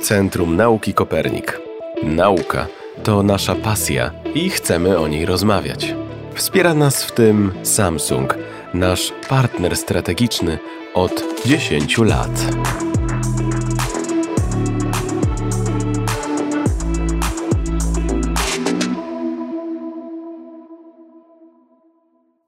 Centrum 0.00 0.56
Nauki 0.56 0.94
Kopernik. 0.94 1.60
Nauka 2.02 2.66
to 3.02 3.22
nasza 3.22 3.54
pasja 3.54 4.10
i 4.34 4.50
chcemy 4.50 4.98
o 4.98 5.08
niej 5.08 5.26
rozmawiać. 5.26 5.94
Wspiera 6.34 6.74
nas 6.74 7.04
w 7.04 7.12
tym 7.12 7.52
Samsung, 7.62 8.34
nasz 8.74 9.12
partner 9.28 9.76
strategiczny 9.76 10.58
od 10.94 11.24
10 11.46 11.98
lat. 11.98 12.30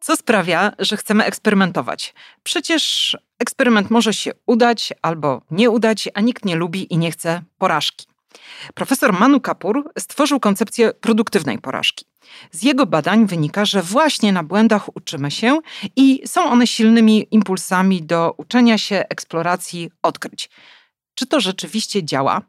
Co 0.00 0.16
sprawia, 0.16 0.72
że 0.78 0.96
chcemy 0.96 1.24
eksperymentować? 1.24 2.14
Przecież 2.42 3.16
eksperyment 3.42 3.90
może 3.90 4.14
się 4.14 4.30
udać 4.46 4.92
albo 5.02 5.42
nie 5.50 5.70
udać, 5.70 6.08
a 6.14 6.20
nikt 6.20 6.44
nie 6.44 6.56
lubi 6.56 6.92
i 6.94 6.98
nie 6.98 7.10
chce 7.10 7.42
porażki. 7.58 8.06
Profesor 8.74 9.12
Manu 9.12 9.40
Kapur 9.40 9.90
stworzył 9.98 10.40
koncepcję 10.40 10.92
produktywnej 10.92 11.58
porażki. 11.58 12.04
Z 12.50 12.62
jego 12.62 12.86
badań 12.86 13.26
wynika, 13.26 13.64
że 13.64 13.82
właśnie 13.82 14.32
na 14.32 14.42
błędach 14.42 14.96
uczymy 14.96 15.30
się 15.30 15.58
i 15.96 16.22
są 16.26 16.44
one 16.44 16.66
silnymi 16.66 17.26
impulsami 17.30 18.02
do 18.02 18.34
uczenia 18.36 18.78
się, 18.78 19.04
eksploracji, 19.08 19.90
odkryć. 20.02 20.50
Czy 21.14 21.26
to 21.26 21.40
rzeczywiście 21.40 22.04
działa? 22.04 22.42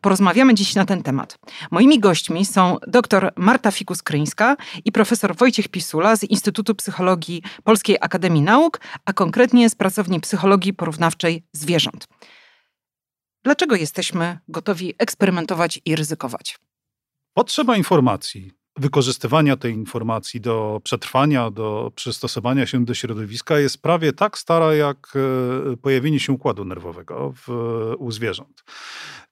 Porozmawiamy 0.00 0.54
dziś 0.54 0.74
na 0.74 0.84
ten 0.84 1.02
temat. 1.02 1.38
Moimi 1.70 2.00
gośćmi 2.00 2.44
są 2.44 2.76
dr 2.86 3.32
Marta 3.36 3.70
Fikus-Kryńska 3.70 4.56
i 4.84 4.92
profesor 4.92 5.36
Wojciech 5.36 5.68
Pisula 5.68 6.16
z 6.16 6.24
Instytutu 6.24 6.74
Psychologii 6.74 7.42
Polskiej 7.64 7.96
Akademii 8.00 8.42
Nauk, 8.42 8.80
a 9.04 9.12
konkretnie 9.12 9.70
z 9.70 9.74
pracowni 9.74 10.20
psychologii 10.20 10.74
porównawczej 10.74 11.42
zwierząt. 11.52 12.08
Dlaczego 13.44 13.76
jesteśmy 13.76 14.38
gotowi 14.48 14.94
eksperymentować 14.98 15.80
i 15.84 15.96
ryzykować? 15.96 16.58
Potrzeba 17.34 17.76
informacji, 17.76 18.52
wykorzystywania 18.76 19.56
tej 19.56 19.74
informacji 19.74 20.40
do 20.40 20.80
przetrwania, 20.84 21.50
do 21.50 21.92
przystosowania 21.94 22.66
się 22.66 22.84
do 22.84 22.94
środowiska 22.94 23.58
jest 23.58 23.82
prawie 23.82 24.12
tak 24.12 24.38
stara 24.38 24.74
jak 24.74 25.12
e, 25.72 25.76
pojawienie 25.76 26.20
się 26.20 26.32
układu 26.32 26.64
nerwowego 26.64 27.32
w, 27.36 27.48
u 27.98 28.10
zwierząt 28.10 28.64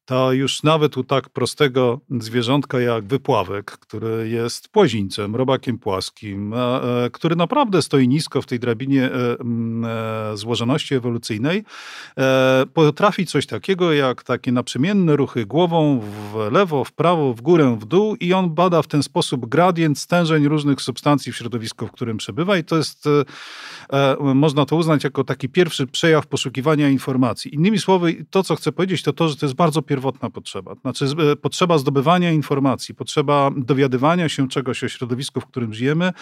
to 0.08 0.32
już 0.32 0.62
nawet 0.62 0.96
u 0.96 1.04
tak 1.04 1.28
prostego 1.28 2.00
zwierzątka 2.20 2.80
jak 2.80 3.04
wypławek, 3.04 3.70
który 3.70 4.28
jest 4.28 4.68
płazińcem, 4.68 5.36
robakiem 5.36 5.78
płaskim, 5.78 6.54
e, 6.54 7.10
który 7.12 7.36
naprawdę 7.36 7.82
stoi 7.82 8.08
nisko 8.08 8.42
w 8.42 8.46
tej 8.46 8.58
drabinie 8.58 9.04
e, 9.04 9.36
e, 10.32 10.36
złożoności 10.36 10.94
ewolucyjnej, 10.94 11.64
potrafi 12.74 13.26
coś 13.26 13.46
takiego 13.46 13.92
jak 13.92 14.22
takie 14.22 14.52
naprzemienne 14.52 15.16
ruchy 15.16 15.46
głową 15.46 16.00
w 16.00 16.52
lewo, 16.52 16.84
w 16.84 16.92
prawo, 16.92 17.34
w 17.34 17.40
górę, 17.40 17.76
w 17.80 17.84
dół 17.84 18.16
i 18.20 18.32
on 18.32 18.54
bada 18.54 18.82
w 18.82 18.86
ten 18.86 19.02
sposób 19.02 19.46
gradient 19.46 19.98
stężeń 19.98 20.48
różnych 20.48 20.80
substancji 20.80 21.32
w 21.32 21.36
środowisku, 21.36 21.86
w 21.86 21.92
którym 21.92 22.16
przebywa 22.16 22.58
i 22.58 22.64
to 22.64 22.76
jest, 22.76 23.04
można 24.34 24.66
to 24.66 24.76
uznać 24.76 25.04
jako 25.04 25.24
taki 25.24 25.48
pierwszy 25.48 25.86
przejaw 25.86 26.26
poszukiwania 26.26 26.88
informacji. 26.88 27.54
Innymi 27.54 27.78
słowy, 27.78 28.26
to 28.30 28.42
co 28.42 28.56
chcę 28.56 28.72
powiedzieć, 28.72 29.02
to 29.02 29.12
to, 29.12 29.28
że 29.28 29.36
to 29.36 29.46
jest 29.46 29.56
bardzo 29.56 29.82
pierwotne 29.82 29.97
pierwotna 29.98 30.30
potrzeba. 30.30 30.74
Znaczy 30.74 31.04
e, 31.32 31.36
potrzeba 31.36 31.78
zdobywania 31.78 32.32
informacji, 32.32 32.94
potrzeba 32.94 33.50
dowiadywania 33.56 34.28
się 34.28 34.48
czegoś 34.48 34.84
o 34.84 34.88
środowisku, 34.88 35.40
w 35.40 35.46
którym 35.46 35.74
żyjemy, 35.74 36.12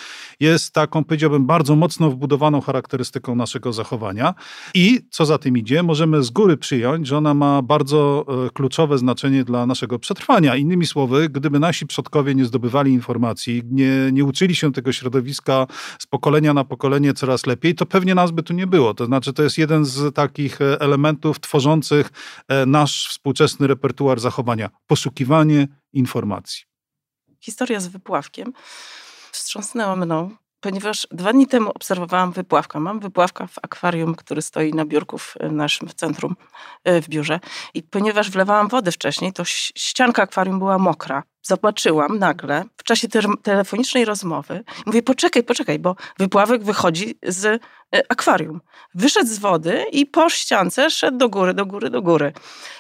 jest 0.41 0.73
taką, 0.73 1.05
powiedziałbym, 1.05 1.47
bardzo 1.47 1.77
mocno 1.77 2.11
wbudowaną 2.11 2.61
charakterystyką 2.61 3.35
naszego 3.35 3.73
zachowania. 3.73 4.35
I 4.75 5.01
co 5.11 5.27
za 5.27 5.39
tym 5.39 5.57
idzie, 5.57 5.83
możemy 5.83 6.23
z 6.23 6.31
góry 6.31 6.57
przyjąć, 6.57 7.07
że 7.07 7.19
ona 7.19 7.35
ma 7.35 7.63
bardzo 7.63 8.27
e, 8.47 8.51
kluczowe 8.51 8.99
znaczenie 8.99 9.45
dla 9.45 9.67
naszego 9.67 9.99
przetrwania. 9.99 10.57
Innymi 10.57 10.87
słowy, 10.87 11.29
gdyby 11.29 11.59
nasi 11.59 11.87
przodkowie 11.87 12.35
nie 12.35 12.45
zdobywali 12.45 12.93
informacji, 12.93 13.63
nie, 13.71 14.11
nie 14.13 14.25
uczyli 14.25 14.55
się 14.55 14.73
tego 14.73 14.93
środowiska 14.93 15.67
z 15.99 16.07
pokolenia 16.07 16.55
na 16.55 16.65
pokolenie 16.65 17.15
coraz 17.15 17.47
lepiej, 17.47 17.75
to 17.75 17.87
pewnie 17.87 18.15
nas 18.15 18.31
by 18.31 18.43
tu 18.43 18.55
nie 18.55 18.67
było. 18.67 18.95
To 18.95 19.07
znaczy, 19.07 19.33
to 19.33 19.43
jest 19.43 19.59
jeden 19.59 19.85
z 19.85 20.15
takich 20.15 20.61
e, 20.61 20.81
elementów 20.81 21.41
tworzących 21.41 22.11
nasz 22.67 23.09
współczesny 23.09 23.66
repertuar 23.67 24.21
zachowania 24.21 24.71
poszukiwanie 24.87 25.69
informacji. 25.93 26.65
Historia 27.41 27.81
z 27.81 27.87
wypławkiem 27.87 28.53
wstrząsnęła 29.33 29.97
mną, 29.97 30.31
ponieważ 30.61 31.07
dwa 31.11 31.33
dni 31.33 31.47
temu 31.47 31.71
obserwowałam 31.71 32.33
wypławka. 32.33 32.81
Mam 32.81 33.01
wypławka 33.01 33.47
w 33.47 33.59
akwarium, 33.63 34.15
który 34.15 34.43
stoi 34.43 34.73
na 34.73 34.85
biurku 34.85 35.19
w 35.19 35.35
naszym 35.51 35.89
centrum, 35.89 36.37
e, 36.85 37.03
w 37.03 37.09
biurze. 37.09 37.41
I 37.75 37.83
ponieważ 37.83 38.31
wlewałam 38.31 38.69
wodę 38.69 38.93
wcześniej, 38.93 39.33
to 39.33 39.45
ścianka 39.45 40.23
akwarium 40.23 40.59
była 40.59 40.79
mokra 40.79 41.23
zobaczyłam 41.47 42.19
nagle 42.19 42.65
w 42.77 42.83
czasie 42.85 43.09
te 43.09 43.21
telefonicznej 43.43 44.05
rozmowy, 44.05 44.65
mówię, 44.87 45.03
poczekaj, 45.03 45.43
poczekaj, 45.43 45.79
bo 45.79 45.97
wypławek 46.19 46.65
wychodzi 46.65 47.19
z 47.23 47.45
e, 47.45 47.59
akwarium. 48.09 48.61
Wyszedł 48.95 49.29
z 49.29 49.39
wody 49.39 49.85
i 49.93 50.07
po 50.07 50.31
ściance 50.31 50.91
szedł 50.91 51.19
do 51.19 51.29
góry, 51.29 51.55
do 51.55 51.67
góry, 51.67 51.91
do 51.91 52.03
góry. 52.03 52.33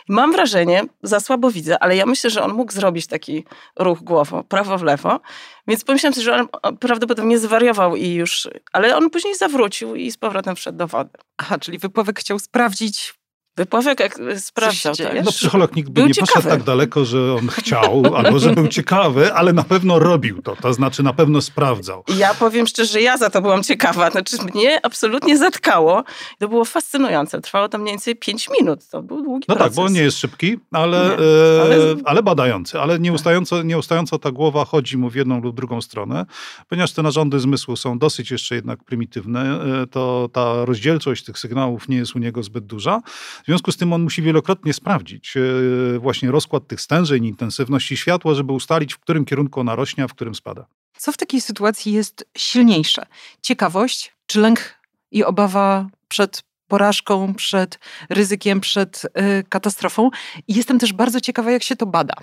I 0.09 0.13
mam 0.13 0.33
wrażenie, 0.33 0.85
za 1.03 1.21
słabo 1.21 1.51
widzę, 1.51 1.79
ale 1.79 1.97
ja 1.97 2.07
myślę, 2.07 2.31
że 2.31 2.43
on 2.43 2.53
mógł 2.53 2.73
zrobić 2.73 3.07
taki 3.07 3.45
ruch 3.79 3.99
głową, 3.99 4.43
prawo 4.43 4.79
w 4.79 4.83
lewo, 4.83 5.21
więc 5.69 5.85
pomyślałam 5.85 6.15
sobie, 6.15 6.25
że 6.25 6.47
on 6.63 6.77
prawdopodobnie 6.79 7.39
zwariował 7.39 7.97
i 7.97 8.09
już, 8.09 8.49
ale 8.73 8.97
on 8.97 9.11
później 9.11 9.35
zawrócił 9.35 9.95
i 9.95 10.11
z 10.11 10.17
powrotem 10.17 10.57
wszedł 10.57 10.79
do 10.79 10.87
wody. 10.87 11.11
Aha, 11.37 11.59
czyli 11.59 11.79
wypławek 11.79 12.21
chciał 12.21 12.39
sprawdzić 12.39 13.15
Wypławek 13.57 14.01
jak 14.01 14.19
sprawdzał, 14.39 14.95
tak? 14.97 15.25
No 15.25 15.31
psycholog 15.33 15.77
nikt 15.77 15.89
by 15.89 16.01
był 16.01 16.09
nie 16.09 16.15
ciekawy. 16.15 16.33
poszedł 16.33 16.49
tak 16.49 16.63
daleko, 16.63 17.05
że 17.05 17.35
on 17.35 17.49
chciał, 17.49 18.17
albo 18.17 18.39
że 18.39 18.53
był 18.53 18.69
ciekawy, 18.69 19.35
ale 19.35 19.53
na 19.53 19.63
pewno 19.65 19.99
robił 19.99 20.43
to, 20.43 20.57
to 20.57 20.73
znaczy 20.75 21.03
na 21.03 21.13
pewno 21.13 21.41
sprawdzał. 21.41 22.05
Ja 22.19 22.35
powiem 22.35 22.67
szczerze, 22.67 23.01
ja 23.01 23.17
za 23.19 23.31
to 23.31 23.43
byłam 23.43 23.63
ciekawa, 23.63 24.11
znaczy 24.11 24.37
mnie 24.55 24.81
absolutnie 24.87 25.39
zatkało. 25.39 26.05
To 26.39 26.49
było 26.49 26.65
fascynujące, 26.65 27.41
trwało 27.41 27.69
to 27.69 27.79
mniej 27.79 27.93
więcej 27.93 28.17
5 28.17 28.49
minut, 28.61 28.89
to 28.89 29.03
był 29.03 29.23
długi 29.23 29.47
No 29.49 29.55
proces. 29.55 29.71
tak, 29.73 29.77
bo 29.77 29.83
on 29.87 29.93
nie 29.93 30.01
jest 30.01 30.19
szybki, 30.19 30.57
ale, 30.73 31.19
e, 31.19 31.63
ale... 31.63 31.77
ale 32.05 32.23
badający, 32.23 32.81
ale 32.81 32.99
nieustająco, 32.99 33.63
nieustająco 33.63 34.19
ta 34.19 34.31
głowa 34.33 34.65
chodzi 34.65 34.97
mu 34.97 35.11
w 35.11 35.15
jedną 35.15 35.41
lub 35.41 35.57
drugą 35.57 35.81
stronę, 35.81 36.27
ponieważ 36.69 36.93
te 36.93 37.03
narządy 37.03 37.41
zmysłu 37.41 37.77
są 37.77 37.99
dosyć 37.99 38.31
jeszcze 38.31 38.55
jednak 38.55 38.85
prymitywne, 38.85 39.61
e, 39.83 39.87
to 39.87 40.29
ta 40.33 40.65
rozdzielczość 40.65 41.25
tych 41.25 41.39
sygnałów 41.39 41.89
nie 41.89 41.97
jest 41.97 42.17
u 42.17 42.19
niego 42.19 42.43
zbyt 42.43 42.67
duża. 42.67 43.01
W 43.47 43.49
związku 43.49 43.73
z 43.73 43.77
tym 43.77 43.93
on 43.93 44.03
musi 44.03 44.23
wielokrotnie 44.23 44.73
sprawdzić 44.73 45.35
e, 45.37 45.99
właśnie 45.99 46.31
rozkład 46.31 46.67
tych 46.67 46.81
stężeń, 46.81 47.25
intensywności 47.25 47.97
światła, 47.97 48.35
żeby 48.35 48.53
ustalić, 48.53 48.95
w 48.95 48.99
którym 48.99 49.25
kierunku 49.25 49.61
ona 49.61 49.75
rośnie, 49.75 50.05
a 50.05 50.09
w 50.09 50.15
którym 50.15 50.35
spada. 50.35 50.67
Co 50.97 51.13
w 51.13 51.17
takiej 51.17 51.41
sytuacji 51.41 51.93
jest 51.93 52.29
silniejsze? 52.37 53.07
Ciekawość 53.43 54.15
czy 54.27 54.41
lęk 54.41 54.75
i 55.11 55.25
obawa 55.25 55.89
przed 56.09 56.43
porażką, 56.69 57.35
przed 57.35 57.79
ryzykiem, 58.11 58.61
przed 58.61 59.05
y, 59.05 59.45
katastrofą? 59.49 60.11
I 60.49 60.55
jestem 60.55 60.79
też 60.79 60.93
bardzo 60.93 61.21
ciekawa, 61.21 61.51
jak 61.51 61.63
się 61.63 61.77
to 61.77 61.87
bada. 61.87 62.15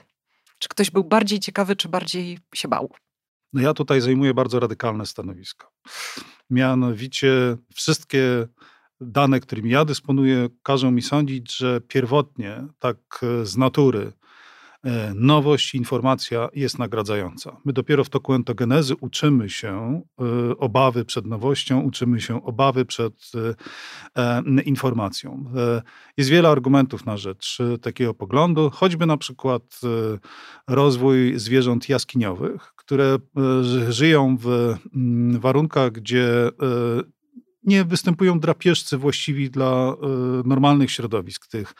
Czy 0.60 0.70
ktoś 0.70 0.92
był 0.92 1.04
bardziej 1.04 1.40
ciekawy, 1.40 1.76
czy 1.76 1.90
bardziej 1.90 2.40
się 2.56 2.68
bał? 2.68 2.90
No 3.54 3.62
ja 3.62 3.74
tutaj 3.74 4.02
zajmuję 4.02 4.34
bardzo 4.34 4.60
radykalne 4.60 5.06
stanowisko. 5.06 5.72
Mianowicie 6.50 7.58
wszystkie 7.76 8.48
dane, 9.02 9.40
którymi 9.40 9.70
ja 9.70 9.86
dysponuję, 9.86 10.50
każą 10.64 10.92
mi 10.92 11.02
sądzić, 11.02 11.58
że 11.58 11.82
pierwotnie, 11.82 12.68
tak 12.80 12.98
e, 13.24 13.46
z 13.46 13.58
natury, 13.58 14.12
e, 14.84 15.14
nowość, 15.16 15.76
informacja 15.76 16.50
jest 16.54 16.80
nagradzająca. 16.80 17.58
My 17.66 17.74
dopiero 17.74 18.04
w 18.04 18.10
toku 18.10 18.34
entogenezy 18.34 18.96
uczymy 19.02 19.50
się 19.50 20.02
e, 20.20 20.58
obawy 20.58 21.06
przed 21.06 21.26
nowością, 21.26 21.82
uczymy 21.82 22.22
się 22.22 22.44
obawy 22.44 22.86
przed 22.86 23.32
informacją. 24.66 25.54
Jest 26.18 26.30
wiele 26.30 26.50
argumentów 26.50 27.06
na 27.06 27.18
rzecz 27.18 27.58
takiego 27.82 28.14
poglądu, 28.14 28.70
choćby 28.70 29.06
na 29.06 29.18
przykład 29.18 29.82
rozwój 30.68 31.40
zwierząt 31.40 31.90
jaskiniowych, 31.90 32.74
które 32.76 33.18
żyją 33.90 34.38
w 34.40 34.76
warunkach, 35.40 35.92
gdzie 35.92 36.50
nie 37.66 37.86
występują 37.86 38.40
drapieżcy 38.40 38.98
właściwi 38.98 39.50
dla 39.50 39.94
y, 39.94 40.48
normalnych 40.48 40.92
środowisk 40.92 41.48
tych 41.48 41.74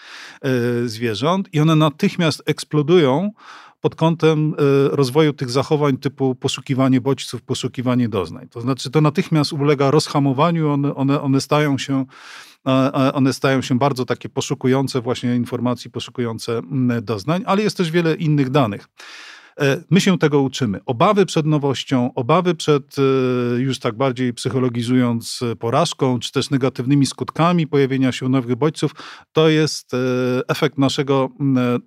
y, 0.84 0.90
zwierząt 0.90 1.54
i 1.54 1.60
one 1.60 1.76
natychmiast 1.76 2.44
eksplodują 2.46 3.32
pod 3.82 3.96
kątem 3.96 4.54
y, 4.54 4.56
rozwoju 4.96 5.34
tych 5.34 5.50
zachowań 5.50 5.98
typu 5.98 6.36
poszukiwanie 6.36 7.02
bodźców, 7.02 7.42
poszukiwanie 7.42 8.10
doznań. 8.10 8.48
To 8.50 8.62
znaczy 8.62 8.92
to 8.92 9.02
natychmiast 9.02 9.54
ulega 9.54 9.92
rozhamowaniu, 9.92 10.72
one, 10.72 10.96
one, 10.96 11.22
one 11.22 11.42
stają 11.42 11.78
się 11.78 12.06
one 13.14 13.34
stają 13.34 13.62
się 13.62 13.78
bardzo 13.78 14.06
takie 14.06 14.30
poszukujące 14.30 15.02
właśnie 15.02 15.36
informacji, 15.36 15.92
poszukujące 15.92 16.62
doznań, 17.02 17.44
ale 17.46 17.64
jest 17.64 17.78
też 17.78 17.92
wiele 17.92 18.16
innych 18.16 18.50
danych. 18.50 18.88
E, 19.60 19.84
my 19.90 20.02
się 20.02 20.18
tego 20.18 20.42
uczymy. 20.42 20.80
Obawy 20.86 21.26
przed 21.26 21.46
nowością, 21.46 22.14
obawy 22.14 22.56
przed, 22.56 22.96
e, 22.98 23.60
już 23.60 23.80
tak 23.80 23.96
bardziej 23.96 24.34
psychologizując, 24.34 25.40
e, 25.52 25.56
porażką, 25.56 26.20
czy 26.20 26.32
też 26.32 26.50
negatywnymi 26.50 27.06
skutkami 27.06 27.68
pojawienia 27.68 28.12
się 28.12 28.30
nowych 28.30 28.56
bodźców, 28.56 28.92
to 29.34 29.50
jest 29.50 29.92
efekt 30.48 30.78
naszego, 30.78 31.30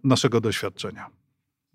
naszego 0.04 0.40
doświadczenia. 0.40 1.15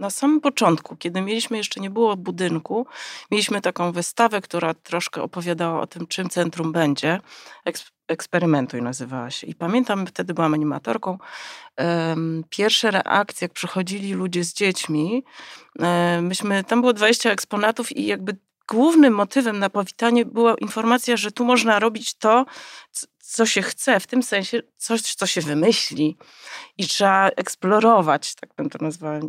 Na 0.02 0.10
samym 0.10 0.42
początku, 0.42 0.96
kiedy 0.96 1.22
mieliśmy 1.22 1.58
jeszcze 1.58 1.80
nie 1.80 1.90
było 1.90 2.18
budynku, 2.18 2.88
mieliśmy 3.32 3.62
taką 3.62 3.92
wystawę, 3.92 4.42
która 4.42 4.74
troszkę 4.74 5.22
opowiadała 5.22 5.82
o 5.82 5.88
tym, 5.88 6.08
czym 6.08 6.30
centrum 6.30 6.72
będzie. 6.72 7.20
Eksperymentuj 8.08 8.82
nazywała 8.82 9.32
się. 9.32 9.48
I 9.48 9.56
pamiętam, 9.56 10.08
wtedy 10.08 10.34
byłam 10.34 10.54
animatorką. 10.54 11.18
Pierwsze 12.50 12.92
reakcje, 12.92 13.46
jak 13.46 13.54
przychodzili 13.54 14.14
ludzie 14.14 14.44
z 14.44 14.54
dziećmi, 14.54 15.24
myśmy, 16.22 16.64
tam 16.64 16.82
było 16.82 16.94
20 16.94 17.32
eksponatów 17.32 17.98
i 17.98 18.06
jakby 18.06 18.38
głównym 18.72 19.14
motywem 19.14 19.60
na 19.60 19.70
powitanie 19.70 20.26
była 20.26 20.56
informacja, 20.56 21.18
że 21.18 21.32
tu 21.32 21.46
można 21.46 21.80
robić 21.80 22.14
to, 22.14 22.46
co 23.20 23.46
się 23.46 23.62
chce, 23.62 24.00
w 24.00 24.08
tym 24.08 24.24
sensie 24.24 24.62
coś, 24.78 25.02
co 25.02 25.26
się 25.26 25.42
wymyśli 25.42 26.18
i 26.78 26.88
trzeba 26.88 27.28
eksplorować, 27.28 28.36
tak 28.36 28.50
bym 28.56 28.70
to 28.70 28.78
nazwała 28.82 29.20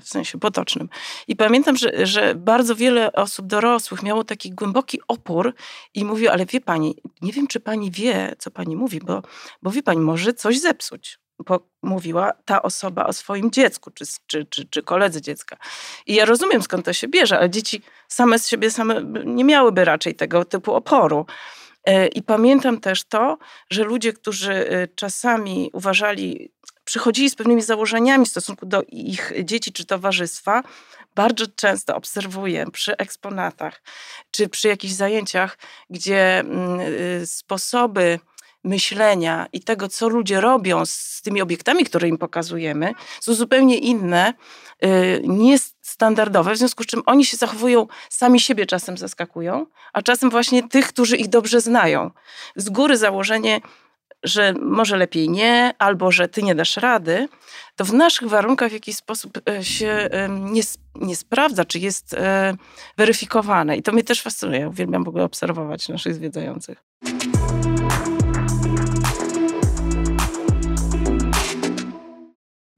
w 0.00 0.08
sensie 0.08 0.38
potocznym. 0.38 0.88
I 1.28 1.36
pamiętam, 1.36 1.76
że, 1.76 2.06
że 2.06 2.34
bardzo 2.34 2.74
wiele 2.74 3.12
osób 3.12 3.46
dorosłych 3.46 4.02
miało 4.02 4.24
taki 4.24 4.50
głęboki 4.50 5.00
opór 5.08 5.54
i 5.94 6.04
mówiło, 6.04 6.32
ale 6.32 6.46
wie 6.46 6.60
pani, 6.60 6.96
nie 7.22 7.32
wiem, 7.32 7.46
czy 7.46 7.60
pani 7.60 7.90
wie, 7.90 8.34
co 8.38 8.50
pani 8.50 8.76
mówi, 8.76 9.00
bo, 9.00 9.22
bo 9.62 9.70
wie 9.70 9.82
pani, 9.82 10.00
może 10.00 10.34
coś 10.34 10.60
zepsuć 10.60 11.18
mówiła 11.82 12.32
ta 12.44 12.62
osoba 12.62 13.06
o 13.06 13.12
swoim 13.12 13.50
dziecku, 13.50 13.90
czy, 13.90 14.04
czy, 14.26 14.46
czy, 14.46 14.66
czy 14.66 14.82
koledze 14.82 15.22
dziecka. 15.22 15.56
I 16.06 16.14
ja 16.14 16.24
rozumiem, 16.24 16.62
skąd 16.62 16.84
to 16.84 16.92
się 16.92 17.08
bierze, 17.08 17.38
ale 17.38 17.50
dzieci 17.50 17.82
same 18.08 18.38
z 18.38 18.48
siebie 18.48 18.70
same 18.70 19.02
nie 19.24 19.44
miałyby 19.44 19.84
raczej 19.84 20.14
tego 20.14 20.44
typu 20.44 20.74
oporu. 20.74 21.26
E, 21.84 22.06
I 22.06 22.22
pamiętam 22.22 22.80
też 22.80 23.04
to, 23.04 23.38
że 23.70 23.84
ludzie, 23.84 24.12
którzy 24.12 24.52
e, 24.52 24.88
czasami 24.88 25.70
uważali, 25.72 26.52
przychodzili 26.84 27.30
z 27.30 27.34
pewnymi 27.34 27.62
założeniami 27.62 28.26
w 28.26 28.28
stosunku 28.28 28.66
do 28.66 28.82
ich 28.88 29.32
dzieci 29.44 29.72
czy 29.72 29.84
towarzystwa, 29.84 30.62
bardzo 31.14 31.44
często 31.56 31.96
obserwuję 31.96 32.66
przy 32.72 32.96
eksponatach 32.96 33.82
czy 34.30 34.48
przy 34.48 34.68
jakichś 34.68 34.94
zajęciach, 34.94 35.58
gdzie 35.90 36.38
mm, 36.38 36.80
y, 36.80 37.26
sposoby 37.26 38.18
myślenia 38.68 39.46
i 39.52 39.60
tego, 39.60 39.88
co 39.88 40.08
ludzie 40.08 40.40
robią 40.40 40.86
z 40.86 41.22
tymi 41.22 41.42
obiektami, 41.42 41.84
które 41.84 42.08
im 42.08 42.18
pokazujemy, 42.18 42.94
są 43.20 43.34
zupełnie 43.34 43.78
inne, 43.78 44.34
y, 44.84 45.22
niestandardowe, 45.24 46.54
w 46.54 46.58
związku 46.58 46.82
z 46.82 46.86
czym 46.86 47.02
oni 47.06 47.24
się 47.24 47.36
zachowują, 47.36 47.86
sami 48.10 48.40
siebie 48.40 48.66
czasem 48.66 48.98
zaskakują, 48.98 49.66
a 49.92 50.02
czasem 50.02 50.30
właśnie 50.30 50.68
tych, 50.68 50.88
którzy 50.88 51.16
ich 51.16 51.28
dobrze 51.28 51.60
znają. 51.60 52.10
Z 52.56 52.70
góry 52.70 52.96
założenie, 52.96 53.60
że 54.22 54.54
może 54.62 54.96
lepiej 54.96 55.30
nie, 55.30 55.74
albo 55.78 56.12
że 56.12 56.28
ty 56.28 56.42
nie 56.42 56.54
dasz 56.54 56.76
rady, 56.76 57.28
to 57.76 57.84
w 57.84 57.92
naszych 57.92 58.28
warunkach 58.28 58.70
w 58.70 58.72
jakiś 58.72 58.96
sposób 58.96 59.38
e, 59.48 59.64
się 59.64 60.08
nie, 60.28 60.62
nie 60.94 61.16
sprawdza, 61.16 61.64
czy 61.64 61.78
jest 61.78 62.14
e, 62.14 62.54
weryfikowane. 62.96 63.76
I 63.76 63.82
to 63.82 63.92
mnie 63.92 64.04
też 64.04 64.22
fascynuje. 64.22 64.68
Uwielbiam 64.68 65.04
w 65.04 65.08
ogóle 65.08 65.24
obserwować 65.24 65.88
naszych 65.88 66.14
zwiedzających. 66.14 66.84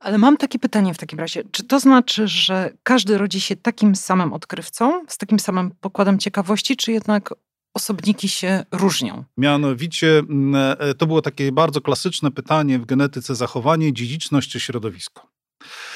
Ale 0.01 0.19
mam 0.19 0.37
takie 0.37 0.59
pytanie 0.59 0.95
w 0.95 0.99
takim 0.99 1.19
razie. 1.19 1.43
Czy 1.51 1.65
to 1.65 1.81
znaczy, 1.81 2.29
że 2.29 2.73
każdy 2.83 3.19
rodzi 3.19 3.41
się 3.41 3.57
takim 3.57 3.97
samym 3.97 4.33
odkrywcą, 4.33 5.05
z 5.09 5.19
takim 5.19 5.41
samym 5.41 5.71
pokładem 5.81 6.19
ciekawości, 6.19 6.77
czy 6.77 6.93
jednak 6.93 7.35
osobniki 7.75 8.29
się 8.29 8.65
różnią? 8.73 9.25
Mianowicie 9.37 10.19
mm, 10.19 10.77
e, 10.79 10.95
to 10.95 11.07
było 11.07 11.23
takie 11.23 11.53
bardzo 11.53 11.81
klasyczne 11.81 12.31
pytanie 12.31 12.79
w 12.79 12.87
genetyce 12.87 13.35
zachowanie, 13.35 13.93
dziedziczność 13.93 14.51
czy 14.51 14.61
środowisko. 14.61 15.30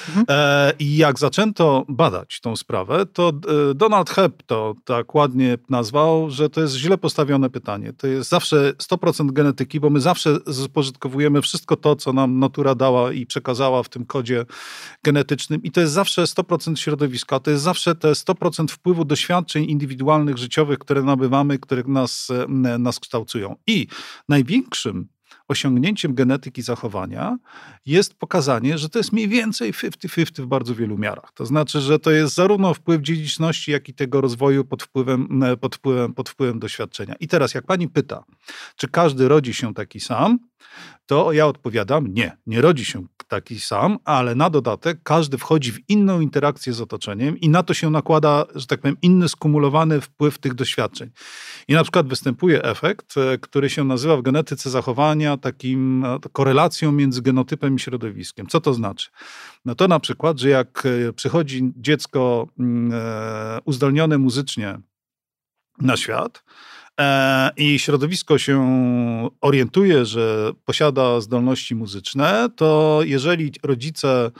Mhm. 0.08 0.26
E, 0.28 0.72
I 0.78 0.96
jak 0.96 1.18
zaczęto 1.18 1.84
badać 1.88 2.40
tą 2.40 2.56
sprawę, 2.56 3.06
to 3.06 3.28
e, 3.70 3.74
Donald 3.74 4.10
Hebb 4.10 4.42
to 4.46 4.74
tak 4.84 5.14
ładnie 5.14 5.58
nazwał, 5.70 6.30
że 6.30 6.50
to 6.50 6.60
jest 6.60 6.74
źle 6.74 6.98
postawione 6.98 7.50
pytanie. 7.50 7.92
To 7.92 8.06
jest 8.06 8.30
zawsze 8.30 8.72
100% 8.72 9.32
genetyki, 9.32 9.80
bo 9.80 9.90
my 9.90 10.00
zawsze 10.00 10.38
spożytkowujemy 10.52 11.42
wszystko 11.42 11.76
to, 11.76 11.96
co 11.96 12.12
nam 12.12 12.38
natura 12.38 12.74
dała 12.74 13.12
i 13.12 13.26
przekazała 13.26 13.82
w 13.82 13.88
tym 13.88 14.06
kodzie 14.06 14.44
genetycznym. 15.04 15.62
I 15.62 15.70
to 15.70 15.80
jest 15.80 15.92
zawsze 15.92 16.22
100% 16.22 16.76
środowiska. 16.76 17.40
To 17.40 17.50
jest 17.50 17.62
zawsze 17.62 17.94
te 17.94 18.12
100% 18.12 18.68
wpływu 18.68 19.04
doświadczeń 19.04 19.70
indywidualnych, 19.70 20.38
życiowych, 20.38 20.78
które 20.78 21.02
nabywamy, 21.02 21.58
które 21.58 21.82
nas, 21.86 22.28
nas 22.78 23.00
kształtują. 23.00 23.56
I 23.66 23.86
największym 24.28 25.13
osiągnięciem 25.48 26.14
genetyki 26.14 26.62
zachowania 26.62 27.38
jest 27.86 28.14
pokazanie, 28.14 28.78
że 28.78 28.88
to 28.88 28.98
jest 28.98 29.12
mniej 29.12 29.28
więcej 29.28 29.72
50-50 29.72 30.42
w 30.42 30.46
bardzo 30.46 30.74
wielu 30.74 30.98
miarach. 30.98 31.32
To 31.34 31.46
znaczy, 31.46 31.80
że 31.80 31.98
to 31.98 32.10
jest 32.10 32.34
zarówno 32.34 32.74
wpływ 32.74 33.02
dziedziczności, 33.02 33.70
jak 33.70 33.88
i 33.88 33.94
tego 33.94 34.20
rozwoju 34.20 34.64
pod 34.64 34.82
wpływem, 34.82 35.42
pod 35.60 35.76
wpływem, 35.76 36.14
pod 36.14 36.28
wpływem 36.28 36.58
doświadczenia. 36.58 37.14
I 37.20 37.28
teraz, 37.28 37.54
jak 37.54 37.66
pani 37.66 37.88
pyta, 37.88 38.24
czy 38.76 38.88
każdy 38.88 39.28
rodzi 39.28 39.54
się 39.54 39.74
taki 39.74 40.00
sam, 40.00 40.38
to 41.06 41.32
ja 41.32 41.46
odpowiadam 41.46 42.06
nie, 42.06 42.36
nie 42.46 42.60
rodzi 42.60 42.84
się 42.84 43.06
taki 43.28 43.60
sam, 43.60 43.98
ale 44.04 44.34
na 44.34 44.50
dodatek 44.50 44.98
każdy 45.02 45.38
wchodzi 45.38 45.72
w 45.72 45.90
inną 45.90 46.20
interakcję 46.20 46.72
z 46.72 46.80
otoczeniem 46.80 47.38
i 47.38 47.48
na 47.48 47.62
to 47.62 47.74
się 47.74 47.90
nakłada, 47.90 48.44
że 48.54 48.66
tak 48.66 48.80
powiem, 48.80 48.96
inny 49.02 49.28
skumulowany 49.28 50.00
wpływ 50.00 50.38
tych 50.38 50.54
doświadczeń. 50.54 51.10
I 51.68 51.74
na 51.74 51.82
przykład 51.82 52.08
występuje 52.08 52.62
efekt, 52.62 53.14
e, 53.16 53.38
który 53.38 53.70
się 53.70 53.84
nazywa 53.84 54.16
w 54.16 54.22
genetyce 54.22 54.70
zachowania 54.70 55.36
takim 55.36 56.04
e, 56.04 56.18
korelacją 56.32 56.92
między 56.92 57.22
genotypem 57.22 57.76
i 57.76 57.78
środowiskiem. 57.78 58.46
Co 58.46 58.60
to 58.60 58.74
znaczy? 58.74 59.10
No 59.64 59.74
to 59.74 59.88
na 59.88 60.00
przykład, 60.00 60.38
że 60.38 60.48
jak 60.48 60.86
e, 60.86 61.12
przychodzi 61.12 61.72
dziecko 61.76 62.48
mm, 62.58 62.92
uzdolnione 63.64 64.18
muzycznie 64.18 64.78
na 65.80 65.96
świat, 65.96 66.44
i 67.56 67.78
środowisko 67.78 68.38
się 68.38 68.60
orientuje, 69.40 70.04
że 70.04 70.52
posiada 70.64 71.20
zdolności 71.20 71.74
muzyczne, 71.74 72.48
to 72.56 73.00
jeżeli 73.04 73.52
rodzice 73.62 74.30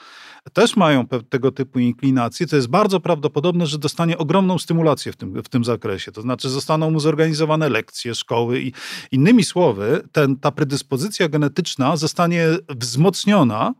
też 0.52 0.76
mają 0.76 1.06
tego 1.06 1.52
typu 1.52 1.78
inklinacje, 1.78 2.46
to 2.46 2.56
jest 2.56 2.68
bardzo 2.68 3.00
prawdopodobne, 3.00 3.66
że 3.66 3.78
dostanie 3.78 4.18
ogromną 4.18 4.58
stymulację 4.58 5.12
w 5.12 5.16
tym, 5.16 5.42
w 5.42 5.48
tym 5.48 5.64
zakresie. 5.64 6.12
To 6.12 6.22
znaczy, 6.22 6.48
zostaną 6.48 6.90
mu 6.90 7.00
zorganizowane 7.00 7.68
lekcje, 7.68 8.14
szkoły 8.14 8.60
i 8.60 8.72
innymi 9.12 9.44
słowy, 9.44 10.08
ten, 10.12 10.36
ta 10.36 10.50
predyspozycja 10.50 11.28
genetyczna 11.28 11.96
zostanie 11.96 12.46
wzmocniona 12.68 13.74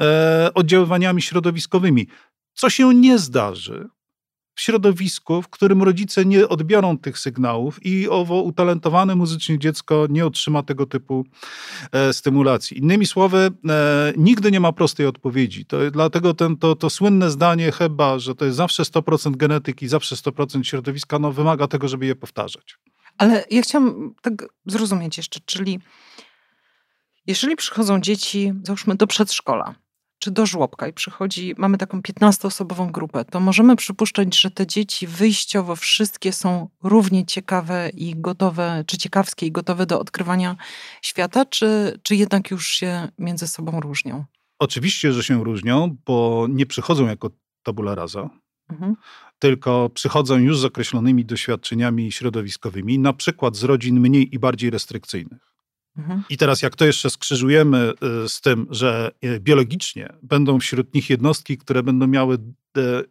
e, 0.00 0.50
oddziaływaniami 0.54 1.22
środowiskowymi. 1.22 2.06
Co 2.54 2.70
się 2.70 2.94
nie 2.94 3.18
zdarzy, 3.18 3.88
środowisku, 4.60 5.42
w 5.42 5.48
którym 5.48 5.82
rodzice 5.82 6.24
nie 6.24 6.48
odbiorą 6.48 6.98
tych 6.98 7.18
sygnałów 7.18 7.86
i 7.86 8.08
owo 8.08 8.42
utalentowane 8.42 9.14
muzycznie 9.14 9.58
dziecko 9.58 10.06
nie 10.10 10.26
otrzyma 10.26 10.62
tego 10.62 10.86
typu 10.86 11.24
e, 11.92 12.12
stymulacji. 12.12 12.78
Innymi 12.78 13.06
słowy, 13.06 13.50
e, 13.68 14.12
nigdy 14.16 14.50
nie 14.52 14.60
ma 14.60 14.72
prostej 14.72 15.06
odpowiedzi. 15.06 15.66
To, 15.66 15.90
dlatego 15.90 16.34
ten, 16.34 16.56
to, 16.56 16.76
to 16.76 16.90
słynne 16.90 17.30
zdanie 17.30 17.72
chyba, 17.72 18.18
że 18.18 18.34
to 18.34 18.44
jest 18.44 18.56
zawsze 18.56 18.82
100% 18.82 19.36
genetyki, 19.36 19.88
zawsze 19.88 20.16
100% 20.16 20.62
środowiska, 20.62 21.18
no 21.18 21.32
wymaga 21.32 21.66
tego, 21.68 21.88
żeby 21.88 22.06
je 22.06 22.16
powtarzać. 22.16 22.78
Ale 23.18 23.44
ja 23.50 23.62
chciałam 23.62 24.14
tak 24.22 24.32
zrozumieć 24.66 25.16
jeszcze, 25.16 25.40
czyli 25.44 25.80
jeżeli 27.26 27.56
przychodzą 27.56 28.00
dzieci, 28.00 28.52
załóżmy 28.62 28.94
do 28.94 29.06
przedszkola, 29.06 29.74
czy 30.20 30.30
do 30.30 30.46
żłobka 30.46 30.88
i 30.88 30.92
przychodzi, 30.92 31.54
mamy 31.58 31.78
taką 31.78 32.00
15-osobową 32.00 32.90
grupę, 32.90 33.24
to 33.24 33.40
możemy 33.40 33.76
przypuszczać, 33.76 34.40
że 34.40 34.50
te 34.50 34.66
dzieci 34.66 35.06
wyjściowo 35.06 35.76
wszystkie 35.76 36.32
są 36.32 36.68
równie 36.82 37.26
ciekawe 37.26 37.90
i 37.94 38.14
gotowe, 38.16 38.84
czy 38.86 38.98
ciekawskie 38.98 39.46
i 39.46 39.52
gotowe 39.52 39.86
do 39.86 40.00
odkrywania 40.00 40.56
świata, 41.02 41.44
czy, 41.44 42.00
czy 42.02 42.16
jednak 42.16 42.50
już 42.50 42.68
się 42.68 43.08
między 43.18 43.48
sobą 43.48 43.80
różnią? 43.80 44.24
Oczywiście, 44.58 45.12
że 45.12 45.22
się 45.22 45.44
różnią, 45.44 45.96
bo 46.06 46.46
nie 46.50 46.66
przychodzą 46.66 47.06
jako 47.06 47.30
tabula 47.62 47.94
rasa, 47.94 48.30
mhm. 48.70 48.96
tylko 49.38 49.90
przychodzą 49.94 50.38
już 50.38 50.58
z 50.58 50.64
określonymi 50.64 51.24
doświadczeniami 51.24 52.12
środowiskowymi, 52.12 52.98
na 52.98 53.12
przykład 53.12 53.56
z 53.56 53.64
rodzin 53.64 54.00
mniej 54.00 54.34
i 54.34 54.38
bardziej 54.38 54.70
restrykcyjnych. 54.70 55.49
Mhm. 55.96 56.22
I 56.30 56.36
teraz, 56.36 56.62
jak 56.62 56.76
to 56.76 56.84
jeszcze 56.84 57.10
skrzyżujemy 57.10 57.92
y, 58.24 58.28
z 58.28 58.40
tym, 58.40 58.66
że 58.70 59.10
y, 59.24 59.40
biologicznie 59.40 60.12
będą 60.22 60.60
wśród 60.60 60.94
nich 60.94 61.10
jednostki, 61.10 61.58
które 61.58 61.82
będą 61.82 62.06
miały 62.06 62.38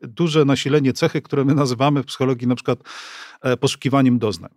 duże 0.01 0.45
nasilenie 0.45 0.93
cechy, 0.93 1.21
które 1.21 1.45
my 1.45 1.55
nazywamy 1.55 2.03
w 2.03 2.05
psychologii 2.05 2.47
na 2.47 2.55
przykład 2.55 2.79
e, 3.41 3.57
poszukiwaniem 3.57 4.19
doznań. 4.19 4.51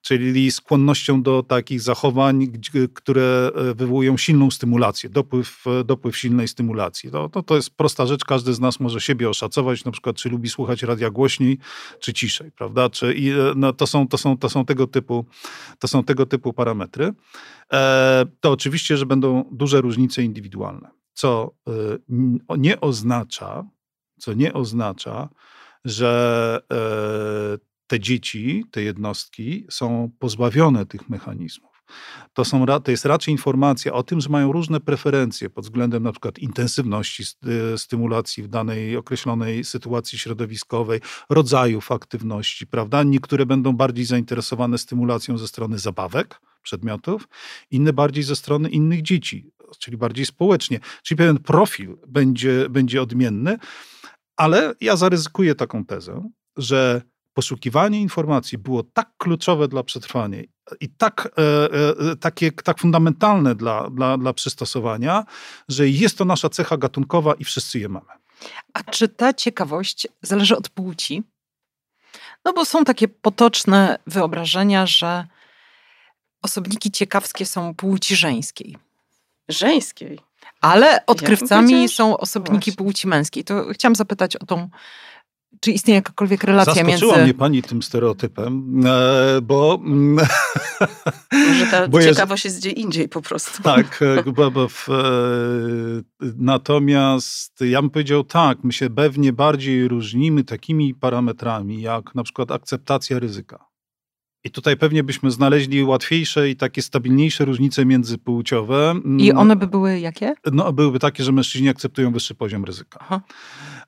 Czyli 0.00 0.50
skłonnością 0.50 1.22
do 1.22 1.42
takich 1.42 1.80
zachowań, 1.80 2.52
które 2.94 3.50
e, 3.54 3.74
wywołują 3.74 4.16
silną 4.16 4.50
stymulację, 4.50 5.10
dopływ, 5.10 5.64
e, 5.66 5.84
dopływ 5.84 6.16
silnej 6.16 6.48
stymulacji. 6.48 7.10
To, 7.10 7.28
to, 7.28 7.42
to 7.42 7.56
jest 7.56 7.70
prosta 7.70 8.06
rzecz, 8.06 8.24
każdy 8.24 8.54
z 8.54 8.60
nas 8.60 8.80
może 8.80 9.00
siebie 9.00 9.28
oszacować, 9.28 9.84
na 9.84 9.92
przykład 9.92 10.16
czy 10.16 10.28
lubi 10.28 10.48
słuchać 10.48 10.82
radia 10.82 11.10
głośniej, 11.10 11.58
czy 12.00 12.12
ciszej, 12.12 12.52
prawda? 12.52 12.90
Czy, 12.90 13.14
i, 13.14 13.30
e, 13.30 13.34
no, 13.56 13.72
to, 13.72 13.86
są, 13.86 14.08
to, 14.08 14.18
są, 14.18 14.38
to, 14.38 14.48
są 14.48 14.64
tego 14.64 14.86
typu, 14.86 15.24
to 15.78 15.88
są 15.88 16.04
tego 16.04 16.26
typu 16.26 16.52
parametry. 16.52 17.12
E, 17.72 18.26
to 18.40 18.50
oczywiście, 18.50 18.96
że 18.96 19.06
będą 19.06 19.44
duże 19.52 19.80
różnice 19.80 20.22
indywidualne, 20.22 20.90
co 21.12 21.54
e, 21.68 21.72
nie 22.58 22.80
oznacza, 22.80 23.64
co 24.18 24.32
nie 24.32 24.52
oznacza, 24.52 25.28
że 25.84 26.60
e, 26.72 27.69
te 27.90 28.00
dzieci, 28.00 28.64
te 28.70 28.82
jednostki 28.82 29.66
są 29.70 30.10
pozbawione 30.18 30.86
tych 30.86 31.08
mechanizmów. 31.08 31.84
To, 32.32 32.44
są, 32.44 32.66
to 32.66 32.90
jest 32.90 33.04
raczej 33.04 33.32
informacja 33.32 33.92
o 33.92 34.02
tym, 34.02 34.20
że 34.20 34.28
mają 34.28 34.52
różne 34.52 34.80
preferencje 34.80 35.50
pod 35.50 35.64
względem 35.64 36.02
na 36.02 36.12
przykład 36.12 36.38
intensywności 36.38 37.24
stymulacji 37.76 38.42
w 38.42 38.48
danej 38.48 38.96
określonej 38.96 39.64
sytuacji 39.64 40.18
środowiskowej, 40.18 41.00
rodzajów 41.30 41.92
aktywności, 41.92 42.66
prawda? 42.66 43.02
Niektóre 43.02 43.46
będą 43.46 43.72
bardziej 43.72 44.04
zainteresowane 44.04 44.78
stymulacją 44.78 45.38
ze 45.38 45.48
strony 45.48 45.78
zabawek, 45.78 46.40
przedmiotów, 46.62 47.28
inne 47.70 47.92
bardziej 47.92 48.22
ze 48.22 48.36
strony 48.36 48.68
innych 48.68 49.02
dzieci, 49.02 49.50
czyli 49.78 49.96
bardziej 49.96 50.26
społecznie. 50.26 50.80
Czyli 51.02 51.18
pewien 51.18 51.38
profil 51.38 51.96
będzie, 52.08 52.68
będzie 52.68 53.02
odmienny, 53.02 53.56
ale 54.36 54.74
ja 54.80 54.96
zaryzykuję 54.96 55.54
taką 55.54 55.84
tezę, 55.84 56.30
że 56.56 57.09
poszukiwanie 57.34 58.00
informacji 58.00 58.58
było 58.58 58.82
tak 58.82 59.10
kluczowe 59.18 59.68
dla 59.68 59.82
przetrwania 59.82 60.42
i 60.80 60.88
tak, 60.88 61.28
e, 61.38 62.12
e, 62.12 62.16
takie, 62.16 62.52
tak 62.52 62.78
fundamentalne 62.78 63.54
dla, 63.54 63.90
dla, 63.90 64.18
dla 64.18 64.32
przystosowania, 64.32 65.24
że 65.68 65.88
jest 65.88 66.18
to 66.18 66.24
nasza 66.24 66.48
cecha 66.48 66.76
gatunkowa 66.76 67.34
i 67.34 67.44
wszyscy 67.44 67.78
je 67.78 67.88
mamy. 67.88 68.12
A 68.74 68.82
czy 68.82 69.08
ta 69.08 69.34
ciekawość 69.34 70.08
zależy 70.22 70.56
od 70.56 70.68
płci? 70.68 71.22
No 72.44 72.52
bo 72.52 72.64
są 72.64 72.84
takie 72.84 73.08
potoczne 73.08 73.98
wyobrażenia, 74.06 74.86
że 74.86 75.26
osobniki 76.42 76.90
ciekawskie 76.90 77.46
są 77.46 77.74
płci 77.74 78.16
żeńskiej. 78.16 78.76
Żeńskiej? 79.48 80.18
Ale 80.60 81.06
odkrywcami 81.06 81.82
ja 81.82 81.88
są 81.88 82.16
osobniki 82.16 82.72
płci 82.72 83.08
męskiej. 83.08 83.44
To 83.44 83.64
chciałam 83.72 83.94
zapytać 83.94 84.36
o 84.36 84.46
tą 84.46 84.68
czy 85.60 85.70
istnieje 85.70 85.94
jakakolwiek 85.94 86.44
relacja 86.44 86.74
Zaskoczyła 86.74 86.88
między... 86.88 87.06
Zaskoczyła 87.06 87.24
mnie 87.24 87.34
pani 87.34 87.62
tym 87.62 87.82
stereotypem, 87.82 88.82
e, 88.86 89.40
bo... 89.40 89.80
Może 91.32 91.66
ta 91.70 91.88
bo 91.88 92.02
ciekawość 92.02 92.44
jest 92.44 92.58
gdzie 92.58 92.70
indziej 92.70 93.08
po 93.08 93.22
prostu. 93.22 93.62
Tak, 93.62 94.02
e, 94.02 94.22
w, 94.68 94.88
e, 94.88 94.94
natomiast 96.36 97.60
ja 97.60 97.82
bym 97.82 97.90
powiedział 97.90 98.24
tak, 98.24 98.64
my 98.64 98.72
się 98.72 98.90
pewnie 98.90 99.32
bardziej 99.32 99.88
różnimy 99.88 100.44
takimi 100.44 100.94
parametrami, 100.94 101.80
jak 101.82 102.14
na 102.14 102.22
przykład 102.22 102.50
akceptacja 102.50 103.18
ryzyka. 103.18 103.70
I 104.44 104.50
tutaj 104.50 104.76
pewnie 104.76 105.04
byśmy 105.04 105.30
znaleźli 105.30 105.84
łatwiejsze 105.84 106.50
i 106.50 106.56
takie 106.56 106.82
stabilniejsze 106.82 107.44
różnice 107.44 107.84
międzypłciowe. 107.84 108.94
I 109.18 109.32
one 109.32 109.56
by 109.56 109.66
były 109.66 110.00
jakie? 110.00 110.34
No, 110.52 110.72
byłyby 110.72 110.98
takie, 110.98 111.24
że 111.24 111.32
mężczyźni 111.32 111.68
akceptują 111.68 112.12
wyższy 112.12 112.34
poziom 112.34 112.64
ryzyka. 112.64 112.98
Aha. 113.02 113.20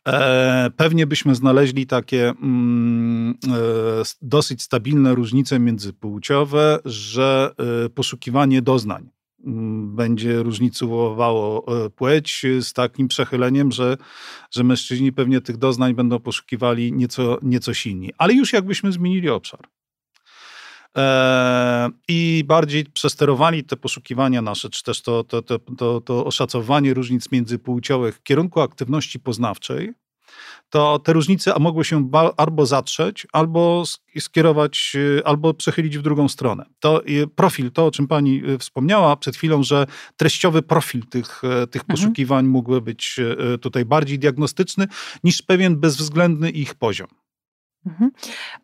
E, 0.08 0.70
pewnie 0.76 1.06
byśmy 1.06 1.34
znaleźli 1.34 1.86
takie 1.86 2.28
mm, 2.28 3.38
e, 3.48 3.52
dosyć 4.22 4.62
stabilne 4.62 5.14
różnice 5.14 5.58
międzypłciowe, 5.58 6.78
że 6.84 7.54
e, 7.86 7.88
poszukiwanie 7.88 8.62
doznań 8.62 9.10
mm, 9.44 9.96
będzie 9.96 10.42
różnicowało 10.42 11.66
płeć 11.96 12.46
z 12.60 12.72
takim 12.72 13.08
przechyleniem, 13.08 13.72
że, 13.72 13.96
że 14.50 14.64
mężczyźni 14.64 15.12
pewnie 15.12 15.40
tych 15.40 15.56
doznań 15.56 15.94
będą 15.94 16.20
poszukiwali 16.20 16.92
nieco, 16.92 17.38
nieco 17.42 17.74
silniej. 17.74 18.12
Ale 18.18 18.34
już 18.34 18.52
jakbyśmy 18.52 18.92
zmienili 18.92 19.28
obszar 19.28 19.60
i 22.08 22.44
bardziej 22.46 22.84
przesterowali 22.84 23.64
te 23.64 23.76
poszukiwania 23.76 24.42
nasze, 24.42 24.70
czy 24.70 24.82
też 24.82 25.02
to, 25.02 25.24
to, 25.24 25.42
to, 25.42 25.58
to, 25.58 26.00
to 26.00 26.24
oszacowanie 26.24 26.94
różnic 26.94 27.32
międzypłciowych 27.32 28.16
w 28.16 28.22
kierunku 28.22 28.60
aktywności 28.60 29.20
poznawczej, 29.20 29.94
to 30.70 30.98
te 30.98 31.12
różnice 31.12 31.54
mogły 31.60 31.84
się 31.84 32.10
albo 32.36 32.66
zatrzeć, 32.66 33.26
albo 33.32 33.84
skierować, 34.18 34.92
y, 34.94 35.22
albo 35.24 35.54
przechylić 35.54 35.98
w 35.98 36.02
drugą 36.02 36.28
stronę. 36.28 36.64
To 36.80 37.02
profil, 37.36 37.70
to 37.70 37.86
o 37.86 37.90
czym 37.90 38.08
pani 38.08 38.42
y, 38.50 38.58
wspomniała 38.58 39.16
przed 39.16 39.36
chwilą, 39.36 39.62
że 39.62 39.86
treściowy 40.16 40.62
profil 40.62 41.06
tych, 41.06 41.44
e, 41.44 41.66
tych 41.66 41.82
mhm. 41.82 41.86
poszukiwań 41.86 42.46
mógłby 42.46 42.80
być 42.80 43.20
e, 43.54 43.58
tutaj 43.58 43.84
bardziej 43.84 44.18
diagnostyczny 44.18 44.86
niż 45.24 45.42
pewien 45.42 45.76
bezwzględny 45.76 46.50
ich 46.50 46.74
poziom. 46.74 47.08
Mhm. 47.86 48.10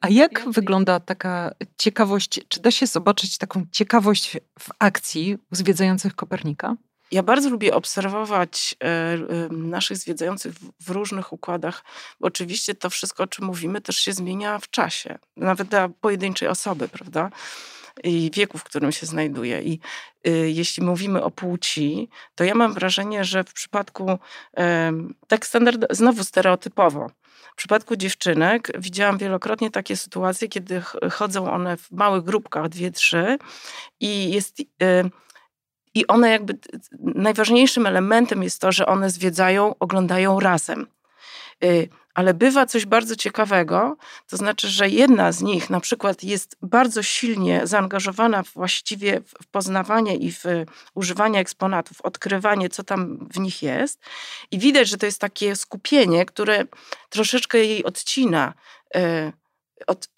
A 0.01 0.09
jak 0.09 0.51
wygląda 0.51 1.01
taka 1.01 1.55
ciekawość? 1.77 2.41
Czy 2.49 2.61
da 2.61 2.71
się 2.71 2.87
zobaczyć 2.87 3.39
taką 3.39 3.67
ciekawość 3.73 4.37
w 4.59 4.69
akcji 4.79 5.39
u 5.53 5.55
zwiedzających 5.55 6.15
Kopernika? 6.15 6.77
Ja 7.11 7.23
bardzo 7.23 7.51
lubię 7.51 7.75
obserwować 7.75 8.77
e, 8.85 9.19
naszych 9.51 9.97
zwiedzających 9.97 10.55
w 10.81 10.91
różnych 10.91 11.33
układach, 11.33 11.85
bo 12.21 12.27
oczywiście 12.27 12.75
to 12.75 12.91
wszystko, 12.91 13.23
o 13.23 13.27
czym 13.27 13.45
mówimy, 13.45 13.81
też 13.81 13.97
się 13.97 14.13
zmienia 14.13 14.59
w 14.59 14.71
czasie, 14.71 15.19
nawet 15.37 15.69
dla 15.69 15.89
pojedynczej 15.89 16.49
osoby, 16.49 16.89
prawda? 16.89 17.31
I 18.05 18.31
wieku, 18.35 18.59
w 18.59 18.65
którym 18.65 18.93
się 18.93 19.07
znajduje. 19.07 19.63
I 19.63 19.81
y, 20.27 20.51
jeśli 20.51 20.83
mówimy 20.85 21.23
o 21.23 21.31
płci, 21.31 22.09
to 22.35 22.45
ja 22.45 22.55
mam 22.55 22.75
wrażenie, 22.75 23.25
że 23.25 23.45
w 23.45 23.53
przypadku 23.53 24.19
tak 25.29 25.47
standard, 25.47 25.85
znowu 25.91 26.25
stereotypowo, 26.25 27.11
w 27.53 27.57
przypadku 27.57 27.97
dziewczynek 27.97 28.73
widziałam 28.79 29.19
wielokrotnie 29.19 29.71
takie 29.71 29.97
sytuacje, 29.97 30.49
kiedy 30.49 30.83
chodzą 31.11 31.53
one 31.53 31.77
w 31.77 31.91
małych 31.91 32.25
grupkach, 32.25 32.69
dwie, 32.69 32.91
trzy 32.91 33.39
i 34.01 34.31
jest... 34.31 34.61
Y, 34.61 34.65
I 35.95 36.07
one 36.07 36.31
jakby, 36.31 36.59
najważniejszym 37.01 37.87
elementem 37.87 38.43
jest 38.43 38.61
to, 38.61 38.73
że 38.73 38.87
one 38.87 39.11
zwiedzają, 39.11 39.75
oglądają 39.79 40.41
razem. 40.41 40.87
Ale 42.19 42.35
bywa 42.35 42.67
coś 42.67 42.87
bardzo 42.87 43.17
ciekawego, 43.17 43.97
to 44.27 44.37
znaczy, 44.37 44.69
że 44.69 44.89
jedna 44.89 45.33
z 45.33 45.43
nich 45.43 45.71
na 45.71 45.81
przykład 45.81 46.25
jest 46.25 46.57
bardzo 46.63 47.03
silnie 47.03 47.61
zaangażowana 47.65 48.43
właściwie 48.55 49.21
w 49.21 49.47
poznawanie 49.47 50.17
i 50.17 50.33
w 50.33 50.45
używanie 50.95 51.41
eksponatów, 51.41 52.01
odkrywanie, 52.01 52.69
co 52.69 52.85
tam 52.85 53.29
w 53.35 53.39
nich 53.39 53.63
jest. 53.63 54.01
I 54.51 54.59
widać, 54.59 54.89
że 54.89 54.97
to 54.97 55.07
jest 55.07 55.21
takie 55.21 55.57
skupienie, 55.57 56.27
które 56.27 56.65
troszeczkę 57.09 57.59
jej 57.59 57.85
odcina 57.85 58.55
y, 58.97 59.33
od, 59.87 60.09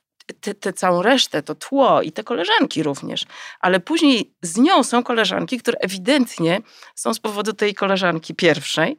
tę 0.61 0.73
całą 0.73 1.03
resztę, 1.03 1.43
to 1.43 1.55
tło 1.55 2.03
i 2.03 2.13
te 2.13 2.25
koleżanki 2.25 2.83
również. 2.83 3.25
Ale 3.61 3.81
później 3.81 4.35
z 4.43 4.57
nią 4.57 4.83
są 4.83 5.03
koleżanki, 5.03 5.59
które 5.59 5.79
ewidentnie 5.81 6.61
są 6.95 7.15
z 7.15 7.19
powodu 7.19 7.53
tej 7.53 7.75
koleżanki 7.75 8.35
pierwszej. 8.35 8.97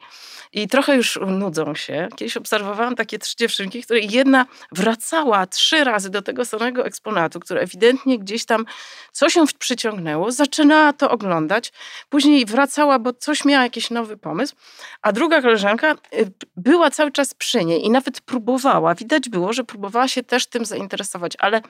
I 0.54 0.68
trochę 0.68 0.96
już 0.96 1.20
nudzą 1.28 1.76
się. 1.76 2.08
Kiedyś 2.16 2.38
obserwowałam 2.38 2.96
takie 2.96 3.20
trzy 3.20 3.36
dziewczynki, 3.38 3.84
które 3.84 4.00
jedna 4.00 4.46
wracała 4.72 5.48
trzy 5.48 5.84
razy 5.84 6.10
do 6.10 6.22
tego 6.22 6.46
samego 6.46 6.86
eksponatu, 6.86 7.40
który 7.40 7.60
ewidentnie 7.60 8.20
gdzieś 8.20 8.46
tam 8.46 8.66
coś 9.12 9.36
ją 9.36 9.46
przyciągnęło, 9.60 10.32
zaczynała 10.32 10.94
to 10.94 11.12
oglądać, 11.12 11.72
później 12.10 12.46
wracała, 12.46 13.00
bo 13.00 13.14
coś 13.14 13.46
miała 13.46 13.64
jakiś 13.64 13.90
nowy 13.90 14.18
pomysł, 14.18 14.56
a 15.02 15.12
druga 15.12 15.42
koleżanka 15.42 15.92
y, 15.92 16.32
była 16.58 16.92
cały 16.92 17.12
czas 17.12 17.34
przy 17.34 17.66
niej 17.66 17.86
i 17.86 17.90
nawet 17.90 18.22
próbowała, 18.22 18.96
widać 18.96 19.30
było, 19.30 19.54
że 19.54 19.64
próbowała 19.64 20.08
się 20.08 20.24
też 20.24 20.48
tym 20.48 20.66
zainteresować, 20.66 21.21
ale 21.40 21.62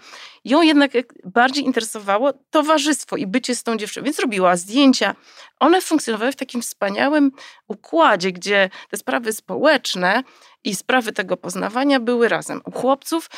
ją 0.46 0.62
jednak 0.62 0.92
bardziej 1.24 1.64
interesowało 1.66 2.34
towarzystwo 2.50 3.18
i 3.18 3.28
bycie 3.28 3.56
z 3.56 3.64
tą 3.64 3.78
dziewczyną, 3.78 4.06
więc 4.06 4.20
robiła 4.20 4.56
zdjęcia. 4.56 5.16
One 5.60 5.82
funkcjonowały 5.82 6.32
w 6.32 6.36
takim 6.36 6.62
wspaniałym 6.62 7.32
układzie, 7.68 8.32
gdzie 8.32 8.70
te 8.90 8.98
sprawy 8.98 9.34
społeczne 9.34 10.24
i 10.64 10.76
sprawy 10.76 11.12
tego 11.12 11.38
poznawania 11.38 12.00
były 12.00 12.30
razem. 12.30 12.62
U 12.66 12.72
chłopców 12.72 13.30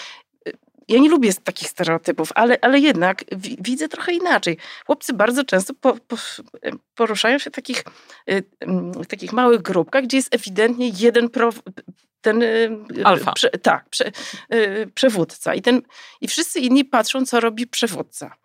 y, 0.47 0.51
ja 0.87 0.99
nie 0.99 1.09
lubię 1.09 1.33
takich 1.33 1.69
stereotypów, 1.69 2.29
ale, 2.35 2.57
ale 2.61 2.79
jednak 2.79 3.23
widzę 3.59 3.87
trochę 3.87 4.13
inaczej. 4.13 4.57
Chłopcy 4.85 5.13
bardzo 5.13 5.43
często 5.43 5.73
po, 5.73 5.97
po, 6.07 6.17
poruszają 6.95 7.39
się 7.39 7.49
w 7.49 7.53
takich, 7.53 7.83
y, 8.29 8.43
w 8.95 9.07
takich 9.07 9.33
małych 9.33 9.61
grupkach, 9.61 10.03
gdzie 10.03 10.17
jest 10.17 10.35
ewidentnie 10.35 10.91
jeden 10.97 11.29
pro, 11.29 11.49
ten 12.23 12.43
y, 12.43 12.69
Alfa. 13.03 13.31
Prze, 13.31 13.49
tak, 13.49 13.89
prze, 13.89 14.11
przewódca. 14.95 15.53
I, 15.53 15.61
ten, 15.61 15.81
I 16.21 16.27
wszyscy 16.27 16.59
inni 16.59 16.85
patrzą, 16.85 17.25
co 17.25 17.39
robi 17.39 17.67
przewódca. 17.67 18.35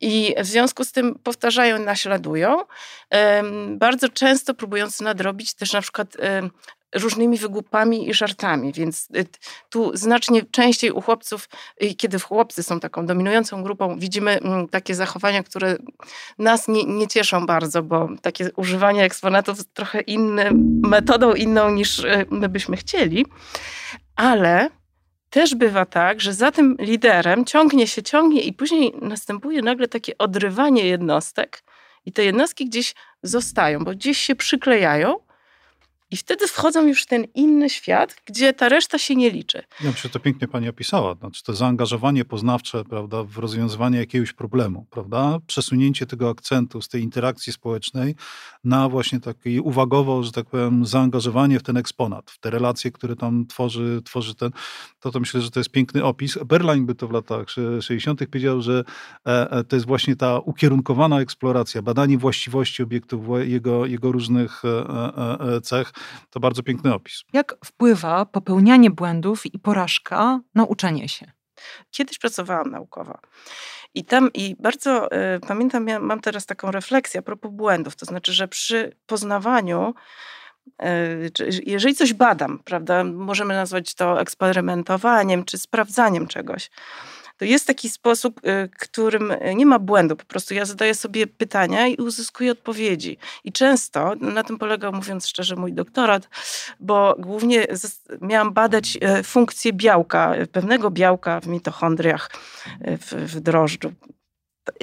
I 0.00 0.34
w 0.38 0.46
związku 0.46 0.84
z 0.84 0.92
tym 0.92 1.18
powtarzają, 1.22 1.78
naśladują, 1.78 2.56
bardzo 3.68 4.08
często 4.08 4.54
próbując 4.54 5.00
nadrobić 5.00 5.54
też 5.54 5.72
na 5.72 5.80
przykład 5.80 6.16
różnymi 6.94 7.38
wygłupami 7.38 8.08
i 8.08 8.14
żartami, 8.14 8.72
więc 8.72 9.08
y, 9.16 9.26
tu 9.70 9.96
znacznie 9.96 10.42
częściej 10.42 10.90
u 10.90 11.00
chłopców, 11.00 11.48
y, 11.82 11.94
kiedy 11.94 12.18
chłopcy 12.18 12.62
są 12.62 12.80
taką 12.80 13.06
dominującą 13.06 13.62
grupą, 13.62 13.98
widzimy 13.98 14.30
mm, 14.40 14.68
takie 14.68 14.94
zachowania, 14.94 15.42
które 15.42 15.76
nas 16.38 16.68
nie, 16.68 16.84
nie 16.84 17.08
cieszą 17.08 17.46
bardzo, 17.46 17.82
bo 17.82 18.08
takie 18.22 18.50
używanie 18.56 19.04
eksponatów 19.04 19.58
trochę 19.72 20.00
innym, 20.00 20.80
metodą 20.82 21.34
inną 21.34 21.70
niż 21.70 21.98
y, 21.98 22.26
my 22.30 22.48
byśmy 22.48 22.76
chcieli, 22.76 23.26
ale 24.16 24.70
też 25.30 25.54
bywa 25.54 25.86
tak, 25.86 26.20
że 26.20 26.34
za 26.34 26.52
tym 26.52 26.76
liderem 26.80 27.44
ciągnie 27.44 27.86
się, 27.86 28.02
ciągnie 28.02 28.40
i 28.40 28.52
później 28.52 28.92
następuje 29.02 29.62
nagle 29.62 29.88
takie 29.88 30.18
odrywanie 30.18 30.86
jednostek 30.86 31.62
i 32.06 32.12
te 32.12 32.24
jednostki 32.24 32.66
gdzieś 32.66 32.94
zostają, 33.22 33.84
bo 33.84 33.90
gdzieś 33.90 34.18
się 34.18 34.36
przyklejają 34.36 35.14
i 36.14 36.16
wtedy 36.16 36.46
wchodzą 36.46 36.86
już 36.86 37.02
w 37.02 37.06
ten 37.06 37.24
inny 37.34 37.70
świat, 37.70 38.16
gdzie 38.26 38.52
ta 38.52 38.68
reszta 38.68 38.98
się 38.98 39.16
nie 39.16 39.30
liczy. 39.30 39.58
Ja 39.58 39.90
myślę, 39.90 40.02
że 40.02 40.08
to 40.08 40.20
pięknie 40.20 40.48
pani 40.48 40.68
opisała. 40.68 41.14
Znaczy 41.14 41.42
to 41.42 41.54
zaangażowanie 41.54 42.24
poznawcze 42.24 42.84
prawda, 42.84 43.24
w 43.24 43.38
rozwiązywanie 43.38 43.98
jakiegoś 43.98 44.32
problemu, 44.32 44.86
prawda? 44.90 45.38
przesunięcie 45.46 46.06
tego 46.06 46.30
akcentu 46.30 46.82
z 46.82 46.88
tej 46.88 47.02
interakcji 47.02 47.52
społecznej 47.52 48.14
na 48.64 48.88
właśnie 48.88 49.20
takie 49.20 49.62
uwagowo, 49.62 50.22
że 50.22 50.32
tak 50.32 50.46
powiem, 50.46 50.86
zaangażowanie 50.86 51.58
w 51.58 51.62
ten 51.62 51.76
eksponat, 51.76 52.30
w 52.30 52.38
te 52.38 52.50
relacje, 52.50 52.90
które 52.90 53.16
tam 53.16 53.46
tworzy, 53.46 54.02
tworzy 54.04 54.34
ten, 54.34 54.50
to, 55.00 55.10
to 55.10 55.20
myślę, 55.20 55.40
że 55.40 55.50
to 55.50 55.60
jest 55.60 55.70
piękny 55.70 56.04
opis. 56.04 56.38
Berlain 56.46 56.86
by 56.86 56.94
to 56.94 57.08
w 57.08 57.10
latach 57.10 57.46
60. 57.80 58.26
powiedział, 58.26 58.62
że 58.62 58.84
e, 59.26 59.50
e, 59.50 59.64
to 59.64 59.76
jest 59.76 59.86
właśnie 59.86 60.16
ta 60.16 60.38
ukierunkowana 60.38 61.20
eksploracja, 61.20 61.82
badanie 61.82 62.18
właściwości 62.18 62.82
obiektów, 62.82 63.26
jego, 63.44 63.86
jego 63.86 64.12
różnych 64.12 64.62
e, 64.64 65.60
cech, 65.60 65.92
to 66.30 66.40
bardzo 66.40 66.62
piękny 66.62 66.94
opis. 66.94 67.22
Jak 67.32 67.54
wpływa 67.64 68.26
popełnianie 68.26 68.90
błędów 68.90 69.46
i 69.46 69.58
porażka 69.58 70.40
na 70.54 70.64
uczenie 70.64 71.08
się? 71.08 71.32
Kiedyś 71.90 72.18
pracowałam 72.18 72.70
naukowo. 72.70 73.18
I 73.94 74.04
tam, 74.04 74.32
i 74.34 74.56
bardzo 74.58 75.12
y, 75.12 75.40
pamiętam, 75.48 75.88
ja 75.88 76.00
mam 76.00 76.20
teraz 76.20 76.46
taką 76.46 76.70
refleksję 76.70 77.20
a 77.20 77.22
propos 77.22 77.50
błędów. 77.52 77.96
To 77.96 78.06
znaczy, 78.06 78.32
że 78.32 78.48
przy 78.48 78.96
poznawaniu, 79.06 79.94
y, 80.82 81.30
jeżeli 81.66 81.94
coś 81.94 82.12
badam, 82.12 82.58
prawda, 82.64 83.04
możemy 83.04 83.54
nazwać 83.54 83.94
to 83.94 84.20
eksperymentowaniem 84.20 85.44
czy 85.44 85.58
sprawdzaniem 85.58 86.26
czegoś 86.26 86.70
to 87.44 87.48
jest 87.48 87.66
taki 87.66 87.90
sposób, 87.90 88.40
y, 88.46 88.68
którym 88.78 89.30
y, 89.30 89.54
nie 89.54 89.66
ma 89.66 89.78
błędu. 89.78 90.16
Po 90.16 90.24
prostu 90.24 90.54
ja 90.54 90.64
zadaję 90.64 90.94
sobie 90.94 91.26
pytania 91.26 91.86
i 91.86 91.96
uzyskuję 91.96 92.52
odpowiedzi. 92.52 93.18
I 93.44 93.52
często, 93.52 94.14
na 94.14 94.42
tym 94.42 94.58
polegał, 94.58 94.92
mówiąc 94.92 95.26
szczerze, 95.26 95.56
mój 95.56 95.72
doktorat, 95.72 96.28
bo 96.80 97.16
głównie 97.18 97.66
miałam 98.20 98.52
badać 98.52 98.98
y, 99.18 99.22
funkcję 99.22 99.72
białka, 99.72 100.34
pewnego 100.52 100.90
białka 100.90 101.40
w 101.40 101.46
mitochondriach 101.46 102.30
w, 102.80 103.34
w 103.34 103.40
drożdżu. 103.40 103.92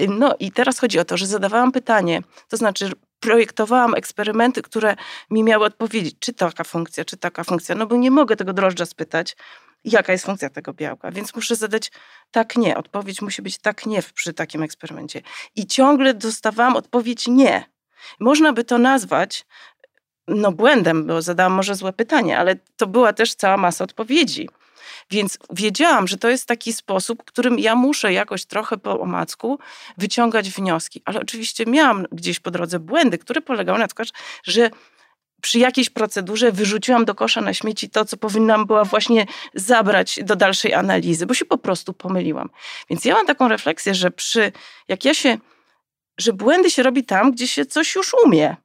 No 0.08 0.36
i 0.40 0.52
teraz 0.52 0.80
chodzi 0.80 1.00
o 1.00 1.06
to, 1.06 1.18
że 1.18 1.28
zadawałam 1.28 1.72
pytanie, 1.72 2.22
to 2.50 2.58
znaczy 2.58 2.92
projektowałam 3.20 3.94
eksperymenty, 3.94 4.62
które 4.62 4.96
mi 5.30 5.44
miały 5.44 5.66
odpowiedzieć, 5.66 6.16
czy 6.20 6.34
taka 6.34 6.64
funkcja, 6.64 7.06
czy 7.06 7.18
taka 7.18 7.44
funkcja. 7.44 7.76
No 7.76 7.88
bo 7.88 7.96
nie 7.96 8.12
mogę 8.12 8.36
tego 8.36 8.54
drożdża 8.54 8.86
spytać, 8.86 9.36
jaka 9.84 10.12
jest 10.12 10.26
funkcja 10.26 10.50
tego 10.50 10.74
białka. 10.74 11.12
Więc 11.12 11.36
muszę 11.36 11.56
zadać 11.56 11.92
tak 12.32 12.56
nie. 12.56 12.78
Odpowiedź 12.78 13.22
musi 13.22 13.42
być 13.42 13.58
tak 13.58 13.86
nie 13.86 14.02
przy 14.14 14.34
takim 14.34 14.64
eksperymencie. 14.64 15.22
I 15.56 15.68
ciągle 15.68 16.14
dostawałam 16.14 16.76
odpowiedź 16.76 17.28
nie. 17.28 17.66
Można 18.20 18.54
by 18.54 18.64
to 18.64 18.78
nazwać 18.78 19.46
no 20.28 20.52
błędem, 20.52 21.08
bo 21.08 21.22
zadałam 21.22 21.54
może 21.54 21.76
złe 21.76 21.94
pytanie, 21.94 22.40
ale 22.40 22.56
to 22.78 22.88
była 22.88 23.14
też 23.14 23.36
cała 23.36 23.58
masa 23.58 23.84
odpowiedzi. 23.84 24.50
Więc 25.12 25.38
wiedziałam, 25.54 26.08
że 26.08 26.18
to 26.18 26.30
jest 26.30 26.46
taki 26.46 26.74
sposób, 26.74 27.24
którym 27.24 27.60
ja 27.60 27.76
muszę 27.76 28.14
jakoś 28.14 28.46
trochę 28.46 28.78
po 28.78 29.00
omacku 29.00 29.60
wyciągać 29.98 30.50
wnioski. 30.50 31.02
Ale 31.06 31.20
oczywiście 31.20 31.66
miałam 31.66 32.06
gdzieś 32.12 32.40
po 32.40 32.52
drodze 32.52 32.80
błędy, 32.80 33.18
które 33.18 33.42
polegały 33.42 33.80
na 33.80 33.88
przykład, 33.88 34.08
że 34.44 34.70
przy 35.42 35.60
jakiejś 35.60 35.90
procedurze 35.90 36.52
wyrzuciłam 36.52 37.06
do 37.06 37.16
kosza 37.16 37.42
na 37.42 37.54
śmieci 37.54 37.90
to, 37.90 38.06
co 38.06 38.18
powinnam 38.18 38.66
była 38.66 38.84
właśnie 38.84 39.26
zabrać 39.54 40.20
do 40.24 40.36
dalszej 40.36 40.74
analizy, 40.74 41.26
bo 41.26 41.34
się 41.34 41.46
po 41.46 41.58
prostu 41.58 41.94
pomyliłam. 41.94 42.50
Więc 42.90 43.06
ja 43.06 43.16
mam 43.16 43.26
taką 43.26 43.48
refleksję, 43.48 43.96
że 43.96 44.12
przy, 44.12 44.52
jak 44.88 45.06
ja 45.06 45.14
się, 45.14 45.38
że 46.18 46.34
błędy 46.34 46.70
się 46.70 46.84
robi 46.84 47.04
tam, 47.04 47.32
gdzie 47.32 47.48
się 47.48 47.66
coś 47.66 47.96
już 47.96 48.12
umie. 48.26 48.56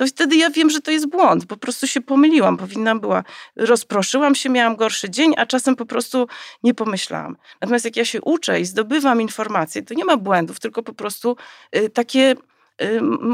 To 0.00 0.06
wtedy 0.06 0.36
ja 0.36 0.50
wiem, 0.50 0.70
że 0.70 0.80
to 0.80 0.90
jest 0.90 1.06
błąd. 1.06 1.46
Po 1.46 1.56
prostu 1.56 1.86
się 1.86 2.00
pomyliłam. 2.00 2.56
Powinnam 2.56 3.00
była, 3.00 3.24
rozproszyłam 3.56 4.34
się, 4.34 4.48
miałam 4.48 4.76
gorszy 4.76 5.10
dzień, 5.10 5.34
a 5.36 5.46
czasem 5.46 5.76
po 5.76 5.86
prostu 5.86 6.26
nie 6.62 6.74
pomyślałam. 6.74 7.36
Natomiast 7.60 7.84
jak 7.84 7.96
ja 7.96 8.04
się 8.04 8.20
uczę 8.20 8.60
i 8.60 8.64
zdobywam 8.64 9.20
informacje, 9.20 9.82
to 9.82 9.94
nie 9.94 10.04
ma 10.04 10.16
błędów, 10.16 10.60
tylko 10.60 10.82
po 10.82 10.92
prostu 10.92 11.36
y, 11.76 11.90
takie 11.90 12.34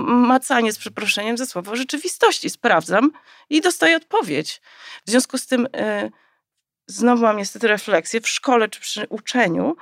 macanie 0.06 0.72
z 0.72 0.78
przeproszeniem 0.78 1.36
ze 1.36 1.46
słowa 1.46 1.76
rzeczywistości. 1.76 2.50
Sprawdzam 2.50 3.10
i 3.50 3.60
dostaję 3.60 3.96
odpowiedź. 3.96 4.60
W 5.06 5.10
związku 5.10 5.38
z 5.38 5.46
tym 5.46 5.66
y, 5.66 6.10
znowu 6.86 7.22
mam 7.22 7.36
niestety 7.36 7.68
refleksję 7.68 8.20
w 8.20 8.28
szkole 8.28 8.68
czy 8.68 8.80
przy 8.80 9.06
uczeniu. 9.08 9.76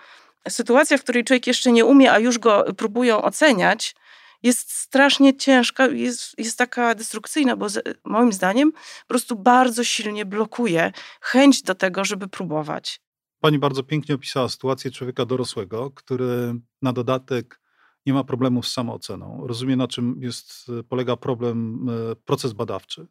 Sytuacja, 0.49 0.99
w 0.99 1.03
której 1.03 1.25
człowiek 1.25 1.47
jeszcze 1.47 1.73
nie 1.73 1.85
umie, 1.85 2.13
a 2.13 2.19
już 2.19 2.39
go 2.39 2.65
próbują 2.77 3.23
oceniać, 3.23 3.95
jest 4.43 4.73
strasznie 4.73 5.37
ciężka, 5.37 5.87
jest, 5.87 6.39
jest 6.39 6.59
taka 6.59 6.95
destrukcyjna, 6.95 7.57
bo 7.57 7.69
z, 7.69 7.99
moim 8.05 8.33
zdaniem 8.33 8.73
po 8.73 9.09
prostu 9.09 9.37
bardzo 9.37 9.85
silnie 9.85 10.25
blokuje 10.25 10.93
chęć 11.21 11.63
do 11.63 11.75
tego, 11.75 12.05
żeby 12.05 12.29
próbować. 12.29 13.01
Pani 13.41 13.59
bardzo 13.59 13.83
pięknie 13.83 14.15
opisała 14.15 14.49
sytuację 14.49 14.91
człowieka 14.91 15.25
dorosłego, 15.25 15.91
który 15.91 16.55
na 16.83 16.93
dodatek 16.93 17.61
nie 18.07 18.13
ma 18.13 18.25
problemu 18.25 18.63
z 18.63 18.73
samooceną. 18.73 19.47
Rozumie, 19.47 19.77
na 19.77 19.89
czym 19.89 20.23
jest, 20.23 20.71
e, 20.81 20.83
polega 20.83 21.17
problem, 21.17 21.89
e, 21.89 22.17
proces 22.17 22.53
badawczy. 22.53 23.07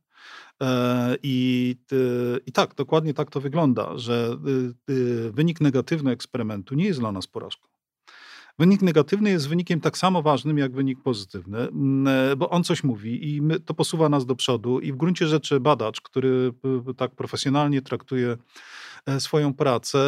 E, 0.62 1.16
I, 1.24 1.76
I 2.46 2.52
tak, 2.52 2.76
dokładnie 2.76 3.14
tak 3.14 3.32
to 3.32 3.42
wygląda, 3.42 3.98
że 3.98 4.38
wynik 5.32 5.62
negatywny 5.62 6.12
eksperymentu 6.12 6.76
nie 6.76 6.86
jest 6.86 7.00
dla 7.00 7.12
nas 7.12 7.28
porażką. 7.28 7.73
Wynik 8.60 8.82
negatywny 8.82 9.30
jest 9.30 9.50
wynikiem 9.50 9.82
tak 9.82 9.98
samo 9.98 10.22
ważnym 10.22 10.58
jak 10.58 10.72
wynik 10.72 11.02
pozytywny, 11.04 11.68
bo 12.38 12.50
on 12.50 12.64
coś 12.64 12.84
mówi 12.84 13.36
i 13.36 13.42
to 13.66 13.74
posuwa 13.74 14.10
nas 14.10 14.26
do 14.26 14.36
przodu. 14.36 14.80
I 14.80 14.94
w 14.94 14.96
gruncie 14.96 15.28
rzeczy 15.28 15.60
badacz, 15.60 16.02
który 16.02 16.54
tak 16.98 17.16
profesjonalnie 17.16 17.82
traktuje 17.82 18.38
E, 19.06 19.20
swoją 19.20 19.54
pracę, 19.54 20.00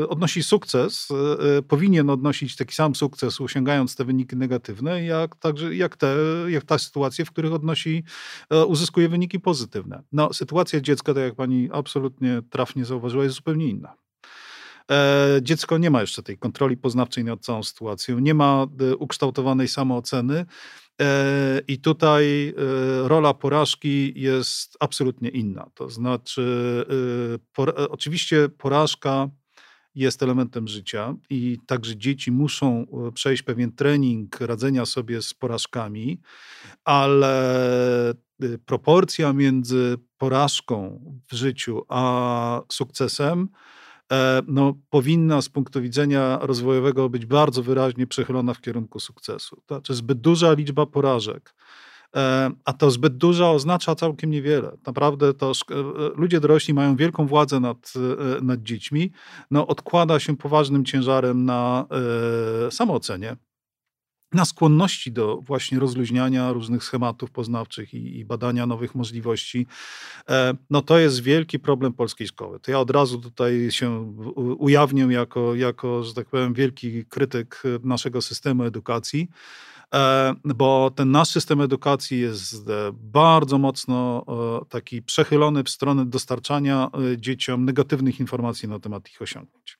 e, 0.00 0.08
odnosi 0.08 0.42
sukces, 0.42 1.08
e, 1.10 1.62
powinien 1.62 2.10
odnosić 2.10 2.56
taki 2.56 2.74
sam 2.74 2.94
sukces, 2.94 3.40
osiągając 3.40 3.96
te 3.96 4.04
wyniki 4.04 4.36
negatywne, 4.36 5.04
jak, 5.04 5.36
także, 5.36 5.74
jak, 5.74 5.96
te, 5.96 6.16
jak 6.48 6.64
ta 6.64 6.78
sytuacja, 6.78 7.24
w 7.24 7.30
których 7.30 7.52
odnosi, 7.52 8.04
uzyskuje 8.66 9.08
wyniki 9.08 9.40
pozytywne. 9.40 10.02
No, 10.12 10.32
sytuacja 10.32 10.80
dziecka, 10.80 11.14
tak 11.14 11.22
jak 11.22 11.34
pani 11.34 11.68
absolutnie 11.72 12.42
trafnie 12.50 12.84
zauważyła, 12.84 13.24
jest 13.24 13.36
zupełnie 13.36 13.68
inna. 13.68 13.99
Dziecko 15.42 15.78
nie 15.78 15.90
ma 15.90 16.00
jeszcze 16.00 16.22
tej 16.22 16.38
kontroli 16.38 16.76
poznawczej 16.76 17.24
nad 17.24 17.40
całą 17.40 17.62
sytuacją, 17.62 18.18
nie 18.18 18.34
ma 18.34 18.66
ukształtowanej 18.98 19.68
samooceny, 19.68 20.46
E, 21.00 21.60
I 21.68 21.78
tutaj 21.78 22.48
e, 22.48 23.08
rola 23.08 23.34
porażki 23.34 24.12
jest 24.20 24.76
absolutnie 24.80 25.28
inna. 25.28 25.70
To 25.74 25.90
znaczy, 25.90 26.84
e, 27.58 27.88
oczywiście 27.88 28.48
porażka 28.48 29.28
jest 29.94 30.22
elementem 30.22 30.68
życia 30.68 31.14
i 31.30 31.58
także 31.66 31.96
dzieci 31.96 32.32
muszą 32.32 32.86
przejść 33.14 33.42
pewien 33.42 33.72
trening 33.72 34.40
radzenia 34.40 34.86
sobie 34.86 35.22
z 35.22 35.34
porażkami, 35.34 36.20
ale 36.84 38.14
proporcja 38.66 39.32
między 39.32 39.96
porażką 40.18 41.00
w 41.30 41.34
życiu 41.34 41.82
a 41.88 42.62
sukcesem 42.68 43.48
E, 43.48 43.79
no, 44.46 44.74
powinna 44.90 45.42
z 45.42 45.48
punktu 45.48 45.82
widzenia 45.82 46.38
rozwojowego 46.42 47.08
być 47.08 47.26
bardzo 47.26 47.62
wyraźnie 47.62 48.06
przechylona 48.06 48.54
w 48.54 48.60
kierunku 48.60 49.00
sukcesu. 49.00 49.56
To 49.66 49.74
znaczy 49.74 49.94
zbyt 49.94 50.20
duża 50.20 50.52
liczba 50.52 50.86
porażek, 50.86 51.54
e, 52.16 52.50
a 52.64 52.72
to 52.72 52.90
zbyt 52.90 53.16
duża 53.16 53.50
oznacza 53.50 53.94
całkiem 53.94 54.30
niewiele. 54.30 54.76
Naprawdę 54.86 55.34
to 55.34 55.50
e, 55.50 55.74
ludzie 56.14 56.40
dorośli 56.40 56.74
mają 56.74 56.96
wielką 56.96 57.26
władzę 57.26 57.60
nad, 57.60 57.92
nad 58.42 58.62
dziećmi, 58.62 59.10
no, 59.50 59.66
odkłada 59.66 60.20
się 60.20 60.36
poważnym 60.36 60.84
ciężarem 60.84 61.44
na 61.44 61.86
samoocenie 62.70 63.36
na 64.32 64.44
skłonności 64.44 65.12
do 65.12 65.36
właśnie 65.36 65.78
rozluźniania 65.78 66.52
różnych 66.52 66.84
schematów 66.84 67.30
poznawczych 67.30 67.94
i, 67.94 68.18
i, 68.18 68.24
badania 68.24 68.66
nowych 68.66 68.94
możliwości, 68.94 69.66
e, 70.28 70.54
no 70.70 70.82
to 70.82 70.98
jest 70.98 71.22
wielki 71.22 71.58
problem 71.58 71.92
polskiej 71.92 72.26
szkoły. 72.26 72.60
To 72.60 72.70
ja 72.70 72.80
od 72.80 72.90
razu 72.90 73.20
tutaj 73.20 73.70
się 73.70 74.14
ujawnię 74.58 75.02
jako, 75.10 75.54
jako 75.54 76.04
że 76.04 76.14
tak 76.14 76.28
powiem, 76.28 76.54
wielki 76.54 77.04
krytyk 77.04 77.62
naszego 77.84 78.22
systemu 78.22 78.64
edukacji, 78.64 79.28
e, 79.94 80.34
bo 80.44 80.90
ten 80.90 81.10
nasz 81.10 81.28
system 81.28 81.60
edukacji 81.60 82.20
jest 82.20 82.68
e, 82.68 82.90
bardzo 82.92 83.58
mocno 83.58 84.24
taki 84.68 85.02
przechylony 85.02 85.64
w 85.64 85.70
stronę 85.70 86.06
dostarczania 86.06 86.90
dzieciom 87.16 87.64
negatywnych 87.64 88.20
informacji 88.20 88.68
na 88.68 88.78
temat 88.78 89.08
ich 89.10 89.22
osiągnięć. 89.22 89.78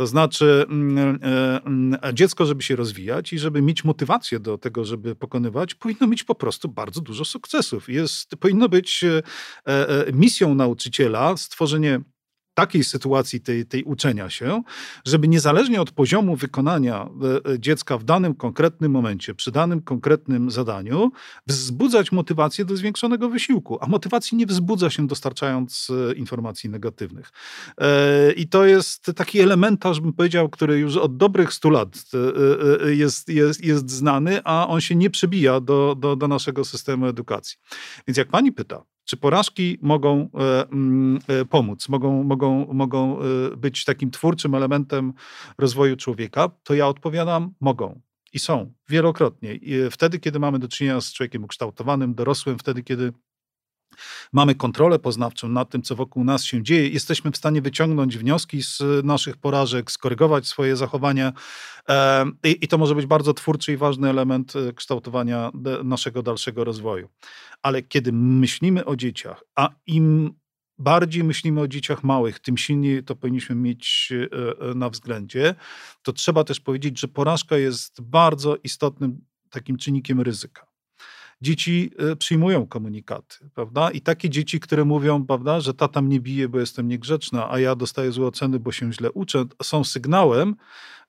To 0.00 0.06
znaczy, 0.06 0.64
mm, 0.68 1.18
mm, 1.66 2.00
dziecko, 2.14 2.46
żeby 2.46 2.62
się 2.62 2.76
rozwijać 2.76 3.32
i 3.32 3.38
żeby 3.38 3.62
mieć 3.62 3.84
motywację 3.84 4.40
do 4.40 4.58
tego, 4.58 4.84
żeby 4.84 5.16
pokonywać, 5.16 5.74
powinno 5.74 6.06
mieć 6.06 6.24
po 6.24 6.34
prostu 6.34 6.68
bardzo 6.68 7.00
dużo 7.00 7.24
sukcesów. 7.24 7.88
Jest, 7.88 8.36
powinno 8.36 8.68
być 8.68 9.04
misją 10.12 10.54
nauczyciela 10.54 11.36
stworzenie 11.36 12.00
takiej 12.54 12.84
sytuacji 12.84 13.40
tej, 13.40 13.66
tej 13.66 13.84
uczenia 13.84 14.30
się, 14.30 14.62
żeby 15.04 15.28
niezależnie 15.28 15.80
od 15.80 15.90
poziomu 15.90 16.36
wykonania 16.36 17.08
e, 17.46 17.52
e, 17.52 17.58
dziecka 17.58 17.98
w 17.98 18.04
danym 18.04 18.34
konkretnym 18.34 18.92
momencie, 18.92 19.34
przy 19.34 19.52
danym 19.52 19.82
konkretnym 19.82 20.50
zadaniu, 20.50 21.10
wzbudzać 21.46 22.12
motywację 22.12 22.64
do 22.64 22.76
zwiększonego 22.76 23.28
wysiłku. 23.28 23.78
A 23.80 23.86
motywacji 23.86 24.38
nie 24.38 24.46
wzbudza 24.46 24.90
się 24.90 25.06
dostarczając 25.06 25.90
e, 26.10 26.14
informacji 26.14 26.70
negatywnych. 26.70 27.30
I 28.36 28.48
to 28.48 28.64
jest 28.64 29.12
taki 29.16 29.40
elementarz, 29.40 30.00
bym 30.00 30.12
powiedział, 30.12 30.48
który 30.48 30.78
już 30.78 30.96
od 30.96 31.16
dobrych 31.16 31.52
stu 31.52 31.70
lat 31.70 31.88
jest, 32.86 33.28
jest, 33.28 33.64
jest 33.64 33.90
znany, 33.90 34.40
a 34.44 34.68
on 34.68 34.80
się 34.80 34.94
nie 34.94 35.10
przebija 35.10 35.60
do, 35.60 35.94
do, 35.98 36.16
do 36.16 36.28
naszego 36.28 36.64
systemu 36.64 37.06
edukacji. 37.06 37.56
Więc 38.06 38.18
jak 38.18 38.28
pani 38.28 38.52
pyta, 38.52 38.82
czy 39.10 39.16
porażki 39.16 39.78
mogą 39.82 40.30
e, 40.34 40.68
mm, 40.68 41.18
e, 41.28 41.44
pomóc, 41.44 41.88
mogą, 41.88 42.22
mogą, 42.22 42.66
mogą 42.72 43.18
e, 43.18 43.56
być 43.56 43.84
takim 43.84 44.10
twórczym 44.10 44.54
elementem 44.54 45.12
rozwoju 45.58 45.96
człowieka? 45.96 46.50
To 46.62 46.74
ja 46.74 46.88
odpowiadam, 46.88 47.54
mogą. 47.60 48.00
I 48.32 48.38
są 48.38 48.72
wielokrotnie. 48.88 49.54
I 49.54 49.90
wtedy, 49.90 50.18
kiedy 50.18 50.38
mamy 50.38 50.58
do 50.58 50.68
czynienia 50.68 51.00
z 51.00 51.12
człowiekiem 51.12 51.44
ukształtowanym, 51.44 52.14
dorosłym, 52.14 52.58
wtedy, 52.58 52.82
kiedy 52.82 53.12
mamy 54.32 54.54
kontrolę 54.54 54.98
poznawczą 54.98 55.48
nad 55.48 55.70
tym, 55.70 55.82
co 55.82 55.96
wokół 55.96 56.24
nas 56.24 56.44
się 56.44 56.62
dzieje, 56.62 56.88
jesteśmy 56.88 57.30
w 57.30 57.36
stanie 57.36 57.62
wyciągnąć 57.62 58.18
wnioski 58.18 58.62
z 58.62 58.82
naszych 59.04 59.36
porażek, 59.36 59.90
skorygować 59.90 60.46
swoje 60.46 60.76
zachowania 60.76 61.32
i, 62.44 62.58
i 62.60 62.68
to 62.68 62.78
może 62.78 62.94
być 62.94 63.06
bardzo 63.06 63.34
twórczy 63.34 63.72
i 63.72 63.76
ważny 63.76 64.10
element 64.10 64.56
e, 64.56 64.72
kształtowania 64.72 65.50
naszego 65.84 66.22
dalszego 66.22 66.64
rozwoju. 66.64 67.08
Ale 67.62 67.82
kiedy 67.82 68.12
myślimy 68.12 68.84
o 68.84 68.96
dzieciach, 68.96 69.44
a 69.56 69.70
im 69.86 70.34
bardziej 70.78 71.24
myślimy 71.24 71.60
o 71.60 71.68
dzieciach 71.68 72.04
małych, 72.04 72.38
tym 72.38 72.56
silniej 72.56 73.04
to 73.04 73.16
powinniśmy 73.16 73.56
mieć 73.56 74.12
e, 74.12 74.70
e, 74.70 74.74
na 74.74 74.90
względzie, 74.90 75.54
to 76.02 76.12
trzeba 76.12 76.44
też 76.44 76.60
powiedzieć, 76.60 77.00
że 77.00 77.08
porażka 77.08 77.56
jest 77.56 78.00
bardzo 78.00 78.56
istotnym 78.64 79.24
takim 79.50 79.76
czynnikiem 79.76 80.20
ryzyka 80.20 80.69
dzieci 81.42 81.90
e, 81.98 82.16
przyjmują 82.16 82.66
komunikaty, 82.66 83.36
prawda? 83.54 83.90
I 83.90 84.00
takie 84.00 84.30
dzieci, 84.30 84.60
które 84.60 84.84
mówią, 84.84 85.26
prawda, 85.26 85.60
że 85.60 85.74
tata 85.74 86.02
mnie 86.02 86.20
bije, 86.20 86.48
bo 86.48 86.60
jestem 86.60 86.88
niegrzeczna, 86.88 87.50
a 87.50 87.58
ja 87.58 87.74
dostaję 87.74 88.12
złe 88.12 88.26
oceny, 88.26 88.58
bo 88.58 88.72
się 88.72 88.92
źle 88.92 89.12
uczę, 89.12 89.44
są 89.62 89.84
sygnałem, 89.84 90.56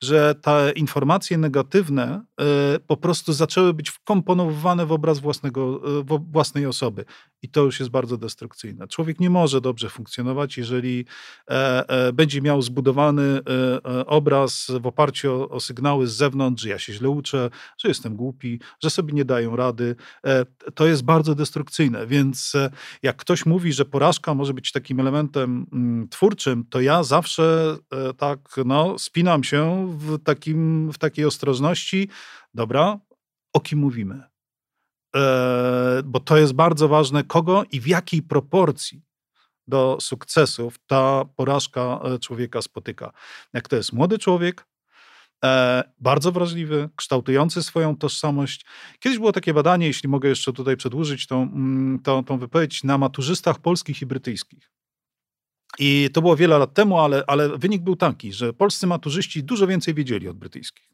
że 0.04 0.36
te 0.36 0.72
informacje 0.76 1.38
negatywne 1.38 2.22
e, 2.42 2.80
po 2.80 2.98
prostu 2.98 3.34
zaczęły 3.34 3.74
być 3.74 3.90
wkomponowane 3.90 4.86
w 4.86 4.92
obraz 4.92 5.20
własnego, 5.20 5.82
e, 6.00 6.20
własnej 6.32 6.66
osoby. 6.66 7.06
I 7.42 7.50
to 7.50 7.64
już 7.64 7.80
jest 7.80 7.92
bardzo 7.92 8.18
destrukcyjne. 8.18 8.88
Człowiek 8.88 9.20
nie 9.20 9.30
może 9.30 9.62
dobrze 9.62 9.90
funkcjonować, 9.90 10.58
jeżeli 10.58 11.06
e, 11.50 12.14
będzie 12.14 12.42
miał 12.42 12.62
zbudowany 12.62 13.42
obraz 14.06 14.72
w 14.82 14.88
oparciu 14.88 15.32
o, 15.32 15.50
o 15.50 15.60
sygnały 15.60 16.08
z 16.08 16.14
zewnątrz, 16.14 16.64
że 16.64 16.70
ja 16.70 16.80
się 16.80 16.94
źle 16.94 17.10
uczę, 17.10 17.50
że 17.78 17.88
jestem 17.88 18.16
głupi, 18.16 18.60
że 18.84 18.90
sobie 18.90 19.14
nie 19.14 19.26
dają 19.26 19.56
rady. 19.56 19.96
To 20.76 20.88
jest 20.88 21.04
bardzo 21.04 21.36
destrukcyjne. 21.36 22.08
Więc 22.08 22.54
jak 23.04 23.18
ktoś 23.18 23.46
mówi, 23.46 23.74
że 23.74 23.86
porażka 23.86 24.34
może 24.34 24.54
być 24.54 24.72
takim 24.72 25.00
elementem 25.00 25.66
mm, 25.74 26.10
twórczym, 26.10 26.66
to 26.70 26.82
ja 26.82 27.04
zawsze 27.04 27.78
tak 28.18 28.40
no, 28.66 29.00
spinam 29.00 29.44
się 29.44 29.88
w, 29.98 30.24
takim, 30.24 30.92
w 30.94 30.98
takiej 30.98 31.26
ostrożności, 31.26 32.10
dobra, 32.54 33.00
o 33.54 33.60
kim 33.60 33.80
mówimy? 33.80 34.32
E, 35.16 36.02
bo 36.06 36.20
to 36.20 36.38
jest 36.38 36.54
bardzo 36.54 36.88
ważne, 36.88 37.24
kogo 37.24 37.64
i 37.72 37.80
w 37.80 37.88
jakiej 37.88 38.22
proporcji 38.22 39.02
do 39.68 39.98
sukcesów 40.02 40.80
ta 40.88 41.26
porażka 41.36 42.00
e, 42.04 42.20
człowieka 42.20 42.62
spotyka. 42.62 43.12
Jak 43.54 43.68
to 43.68 43.76
jest 43.76 43.94
młody 43.94 44.18
człowiek, 44.18 44.62
e, 44.62 44.71
bardzo 46.00 46.32
wrażliwy, 46.32 46.90
kształtujący 46.96 47.64
swoją 47.64 47.98
tożsamość. 47.98 48.66
Kiedyś 49.00 49.20
było 49.20 49.32
takie 49.32 49.54
badanie, 49.54 49.88
jeśli 49.88 50.10
mogę 50.10 50.30
jeszcze 50.30 50.54
tutaj 50.54 50.78
przedłużyć 50.78 51.28
tą, 51.28 51.42
mm, 51.42 52.00
tą, 52.00 52.24
tą 52.24 52.38
wypowiedź, 52.38 52.84
na 52.84 52.98
maturzystach 52.98 53.60
polskich 53.60 54.02
i 54.02 54.06
brytyjskich. 54.06 54.72
I 55.80 56.10
to 56.14 56.22
było 56.22 56.36
wiele 56.36 56.58
lat 56.58 56.74
temu, 56.74 57.00
ale, 57.00 57.24
ale 57.28 57.58
wynik 57.58 57.82
był 57.82 57.96
taki, 57.96 58.34
że 58.34 58.54
polscy 58.54 58.88
maturzyści 58.88 59.44
dużo 59.44 59.68
więcej 59.68 59.94
wiedzieli 59.94 60.28
od 60.28 60.38
brytyjskich. 60.38 60.92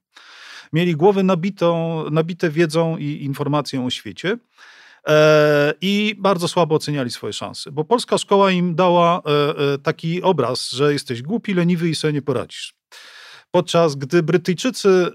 Mieli 0.73 0.95
głowy 0.95 1.23
nabitą, 1.23 2.03
nabite 2.11 2.49
wiedzą 2.49 2.97
i 2.97 3.23
informacją 3.23 3.85
o 3.85 3.89
świecie 3.89 4.37
e, 5.07 5.73
i 5.81 6.15
bardzo 6.19 6.47
słabo 6.47 6.75
oceniali 6.75 7.11
swoje 7.11 7.33
szanse, 7.33 7.71
bo 7.71 7.83
polska 7.83 8.17
szkoła 8.17 8.51
im 8.51 8.75
dała 8.75 9.21
e, 9.25 9.73
e, 9.73 9.77
taki 9.77 10.21
obraz, 10.21 10.69
że 10.69 10.93
jesteś 10.93 11.21
głupi, 11.21 11.53
leniwy 11.53 11.89
i 11.89 11.95
sobie 11.95 12.13
nie 12.13 12.21
poradzisz. 12.21 12.73
Podczas 13.51 13.95
gdy 13.95 14.23
Brytyjczycy 14.23 15.11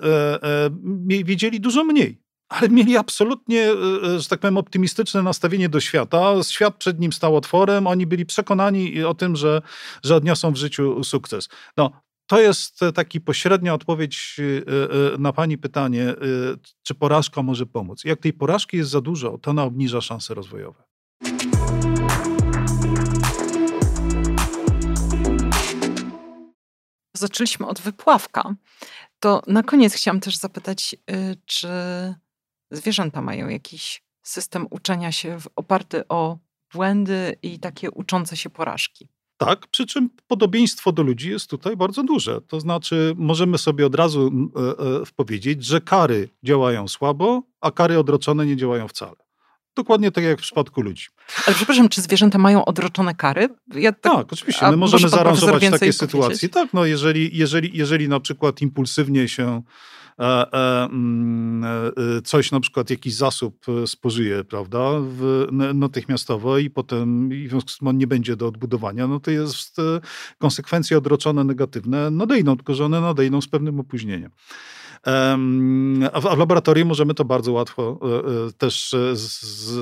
wiedzieli 1.25 1.61
dużo 1.61 1.85
mniej 1.85 2.23
ale 2.53 2.69
mieli 2.69 2.97
absolutnie, 2.97 3.63
e, 3.63 3.75
e, 4.15 4.21
że 4.21 4.29
tak 4.29 4.41
powiem, 4.41 4.57
optymistyczne 4.57 5.23
nastawienie 5.23 5.69
do 5.69 5.81
świata. 5.81 6.33
Świat 6.43 6.77
przed 6.77 7.01
nim 7.01 7.13
stał 7.13 7.37
otworem, 7.37 7.87
oni 7.87 8.07
byli 8.07 8.27
przekonani 8.27 9.05
o 9.05 9.15
tym, 9.15 9.37
że, 9.37 9.63
że 10.05 10.17
odniosą 10.17 10.53
w 10.53 10.57
życiu 10.57 11.05
sukces. 11.05 11.49
No, 11.77 11.91
to 12.27 12.41
jest 12.41 12.81
taki 12.95 13.21
pośrednia 13.21 13.75
odpowiedź 13.75 14.37
e, 15.15 15.19
na 15.19 15.33
Pani 15.33 15.59
pytanie, 15.59 16.15
czy 16.83 16.95
porażka 16.95 17.43
może 17.43 17.67
pomóc. 17.67 18.05
Jak 18.05 18.21
tej 18.21 18.33
porażki 18.33 18.77
jest 18.77 18.91
za 18.91 19.01
dużo, 19.01 19.39
to 19.39 19.51
ona 19.51 19.65
obniża 19.65 20.01
szanse 20.01 20.35
rozwojowe. 20.35 20.92
Zaczęliśmy 27.23 27.67
od 27.67 27.81
wypławka. 27.81 28.55
To 29.21 29.43
na 29.47 29.63
koniec 29.63 29.95
chciałam 29.95 30.21
też 30.21 30.37
zapytać, 30.37 30.97
czy 31.47 31.69
zwierzęta 32.71 33.23
mają 33.23 33.49
jakiś 33.49 34.03
system 34.23 34.67
uczenia 34.71 35.13
się 35.13 35.39
oparty 35.57 36.09
o 36.09 36.39
błędy 36.73 37.37
i 37.43 37.59
takie 37.59 37.91
uczące 37.91 38.37
się 38.37 38.51
porażki. 38.51 39.09
Tak, 39.37 39.67
przy 39.67 39.87
czym 39.87 40.11
podobieństwo 40.27 40.93
do 40.93 41.03
ludzi 41.03 41.31
jest 41.31 41.51
tutaj 41.51 41.77
bardzo 41.77 42.03
duże. 42.03 42.41
To 42.41 42.61
znaczy, 42.61 43.15
możemy 43.17 43.59
sobie 43.59 43.87
od 43.87 43.95
razu 43.95 44.31
e, 44.57 44.61
e, 44.61 45.03
powiedzieć, 45.17 45.65
że 45.65 45.81
kary 45.81 46.29
działają 46.43 46.89
słabo, 46.89 47.43
a 47.61 47.71
kary 47.71 47.99
odroczone 47.99 48.47
nie 48.47 48.57
działają 48.57 48.89
wcale. 48.89 49.22
Dokładnie 49.77 50.11
tak 50.11 50.25
jak 50.25 50.39
w 50.39 50.43
przypadku 50.43 50.83
ludzi. 50.83 51.07
Ale 51.47 51.57
przepraszam, 51.57 51.89
czy 51.89 52.01
zwierzęta 52.01 52.39
mają 52.39 52.65
odroczone 52.65 53.15
kary? 53.15 53.49
Ja 53.75 53.93
tak, 53.93 54.03
tak, 54.03 54.33
oczywiście. 54.33 54.71
My 54.71 54.77
możemy 54.77 55.09
zaaranżować 55.09 55.63
takie 55.71 55.93
sytuacje. 55.93 56.49
Tak, 56.49 56.75
no 56.75 56.85
jeżeli, 56.85 57.37
jeżeli, 57.37 57.79
jeżeli 57.79 58.09
na 58.09 58.21
przykład 58.21 58.63
impulsywnie 58.63 59.29
się 59.29 59.63
E, 60.19 60.53
e, 60.53 60.85
mm, 60.85 61.65
e, 61.65 62.23
coś 62.23 62.53
na 62.53 62.61
przykład, 62.61 62.91
jakiś 62.91 63.15
zasób 63.15 63.67
spożyje, 63.87 64.45
prawda, 64.45 64.81
w, 65.01 65.47
natychmiastowo 65.75 66.59
i 66.59 66.71
potem 66.71 67.29
w 67.29 67.49
związku 67.49 67.71
z 67.71 67.79
tym 67.79 67.89
on 67.89 67.99
nie 67.99 68.07
będzie 68.07 68.37
do 68.37 68.47
odbudowania, 68.47 69.07
no 69.07 69.21
to 69.21 69.31
jest 69.31 69.77
konsekwencje 70.39 70.99
odroczone 70.99 71.45
negatywne 71.45 72.11
nadejdą, 72.11 72.57
tylko 72.57 72.75
że 72.75 72.85
one 72.85 73.01
nadejdą 73.01 73.41
z 73.41 73.49
pewnym 73.49 73.81
opóźnieniem. 73.81 74.31
A 76.13 76.21
w, 76.21 76.39
laboratorium 76.39 76.89
możemy 76.89 77.15
to 77.15 77.25
bardzo 77.25 77.53
łatwo 77.53 78.01
e, 78.03 78.47
e, 78.49 78.53
też 78.53 78.95
e, 78.95 79.17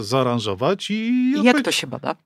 zaaranżować. 0.03 0.91
I 0.91 1.33
Jak 1.43 1.63
to 1.63 1.73
się 1.73 1.87
bada? 1.87 2.17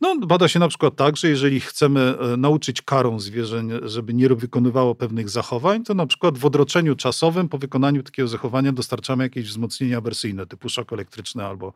No, 0.00 0.16
bada 0.18 0.48
się 0.48 0.58
na 0.58 0.68
przykład 0.68 0.96
tak, 0.96 1.16
że 1.16 1.28
jeżeli 1.28 1.60
chcemy 1.60 2.14
nauczyć 2.38 2.82
karą 2.82 3.20
zwierzę, 3.20 3.62
żeby 3.82 4.14
nie 4.14 4.28
wykonywało 4.28 4.94
pewnych 4.94 5.30
zachowań, 5.30 5.84
to 5.84 5.94
na 5.94 6.06
przykład 6.06 6.38
w 6.38 6.44
odroczeniu 6.44 6.96
czasowym 6.96 7.48
po 7.48 7.58
wykonaniu 7.58 8.02
takiego 8.02 8.28
zachowania 8.28 8.72
dostarczamy 8.72 9.24
jakieś 9.24 9.46
wzmocnienia 9.46 9.98
awersyjne, 9.98 10.46
typu 10.46 10.68
szok 10.68 10.92
elektryczny 10.92 11.44
albo 11.44 11.72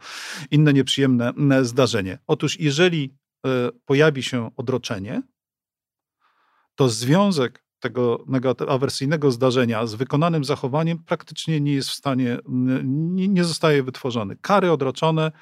inne 0.51 0.73
nieprzyjemne 0.73 1.65
zdarzenie. 1.65 2.19
Otóż 2.27 2.61
jeżeli 2.61 3.15
pojawi 3.87 4.23
się 4.23 4.51
odroczenie, 4.57 5.23
to 6.75 6.89
związek 6.89 7.64
tego 7.85 8.25
awersyjnego 8.69 9.31
zdarzenia 9.31 9.87
z 9.87 9.95
wykonanym 9.95 10.45
zachowaniem 10.45 10.99
praktycznie 10.99 11.61
nie 11.61 11.73
jest 11.73 11.89
w 11.89 11.95
stanie, 11.95 12.39
nie, 12.85 13.29
nie 13.29 13.45
zostaje 13.45 13.83
wytworzony. 13.83 14.37
Kary 14.41 14.73
odroczone 14.73 15.33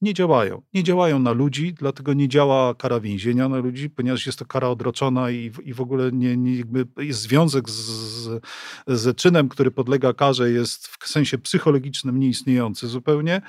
nie 0.00 0.14
działają. 0.14 0.62
Nie 0.74 0.82
działają 0.84 1.18
na 1.18 1.32
ludzi, 1.32 1.74
dlatego 1.74 2.12
nie 2.12 2.28
działa 2.28 2.74
kara 2.74 3.00
więzienia 3.00 3.48
na 3.48 3.58
ludzi, 3.58 3.90
ponieważ 3.90 4.26
jest 4.26 4.38
to 4.38 4.44
kara 4.44 4.68
odroczona 4.68 5.30
i, 5.30 5.52
i 5.64 5.74
w 5.74 5.80
ogóle 5.80 6.12
nie, 6.12 6.36
nie 6.36 6.64
związek 7.10 7.70
z, 7.70 7.74
z, 7.74 8.42
z 8.86 9.16
czynem, 9.16 9.48
który 9.48 9.70
podlega 9.70 10.12
karze, 10.12 10.50
jest 10.50 10.86
w 10.86 11.08
sensie 11.08 11.38
psychologicznym 11.38 12.20
nieistniejący 12.20 12.88
zupełnie. 12.88 13.42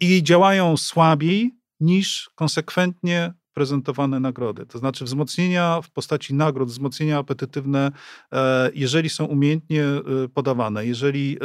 I 0.00 0.22
działają 0.22 0.76
słabiej 0.76 1.54
niż 1.80 2.30
konsekwentnie 2.34 3.34
prezentowane 3.54 4.20
nagrody. 4.20 4.66
To 4.66 4.78
znaczy 4.78 5.04
wzmocnienia 5.04 5.80
w 5.82 5.90
postaci 5.90 6.34
nagród, 6.34 6.68
wzmocnienia 6.68 7.18
apetytywne, 7.18 7.92
e, 8.32 8.70
jeżeli 8.74 9.10
są 9.10 9.24
umiejętnie 9.24 9.84
e, 9.84 10.02
podawane, 10.34 10.86
jeżeli 10.86 11.38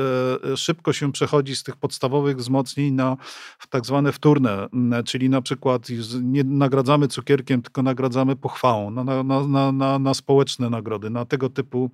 e, 0.53 0.57
szybko 0.57 0.93
się 0.93 1.11
przechodzi 1.11 1.55
z 1.55 1.63
tych 1.63 1.75
podstawowych 1.75 2.37
wzmocnień 2.37 2.93
na 2.93 3.17
tak 3.69 3.85
zwane 3.85 4.11
wtórne, 4.11 4.67
czyli 5.05 5.29
na 5.29 5.41
przykład 5.41 5.87
nie 6.21 6.43
nagradzamy 6.43 7.07
cukierkiem, 7.07 7.61
tylko 7.61 7.83
nagradzamy 7.83 8.35
pochwałą, 8.35 8.91
na, 8.91 9.03
na, 9.03 9.23
na, 9.23 9.71
na, 9.71 9.99
na 9.99 10.13
społeczne 10.13 10.69
nagrody, 10.69 11.09
na 11.09 11.25
tego 11.25 11.49
typu 11.49 11.91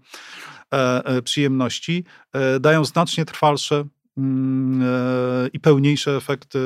przyjemności, 1.23 2.03
dają 2.59 2.85
znacznie 2.85 3.25
trwalsze 3.25 3.85
i 5.53 5.59
pełniejsze 5.59 6.15
efekty 6.15 6.59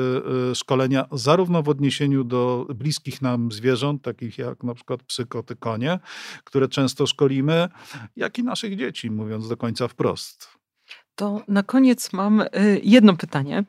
e, 0.50 0.54
szkolenia, 0.54 1.06
zarówno 1.12 1.62
w 1.62 1.68
odniesieniu 1.68 2.24
do 2.24 2.66
bliskich 2.74 3.22
nam 3.22 3.52
zwierząt, 3.52 4.02
takich 4.02 4.38
jak 4.38 4.62
na 4.62 4.74
przykład 4.74 5.02
psy, 5.02 5.26
koty, 5.26 5.56
konie, 5.56 5.98
które 6.44 6.68
często 6.68 7.06
szkolimy, 7.06 7.68
jak 8.16 8.38
i 8.38 8.44
naszych 8.44 8.76
dzieci, 8.76 9.10
mówiąc 9.10 9.48
do 9.48 9.56
końca 9.56 9.88
wprost. 9.88 10.48
To 11.14 11.42
na 11.48 11.62
koniec 11.62 12.12
mam 12.12 12.40
e, 12.40 12.48
jedno 12.82 13.16
pytanie, 13.16 13.64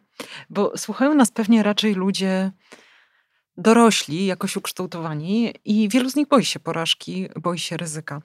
bo 0.49 0.77
słuchają 0.77 1.13
nas 1.13 1.31
pewnie 1.31 1.63
raczej 1.63 1.93
ludzie 1.93 2.51
dorośli, 3.57 4.25
jakoś 4.25 4.57
ukształtowani 4.57 5.53
i 5.65 5.89
wielu 5.89 6.09
z 6.09 6.15
nich 6.15 6.27
boi 6.27 6.45
się 6.45 6.59
porażki, 6.59 7.27
boi 7.41 7.59
się 7.59 7.77
ryzyka. 7.77 8.21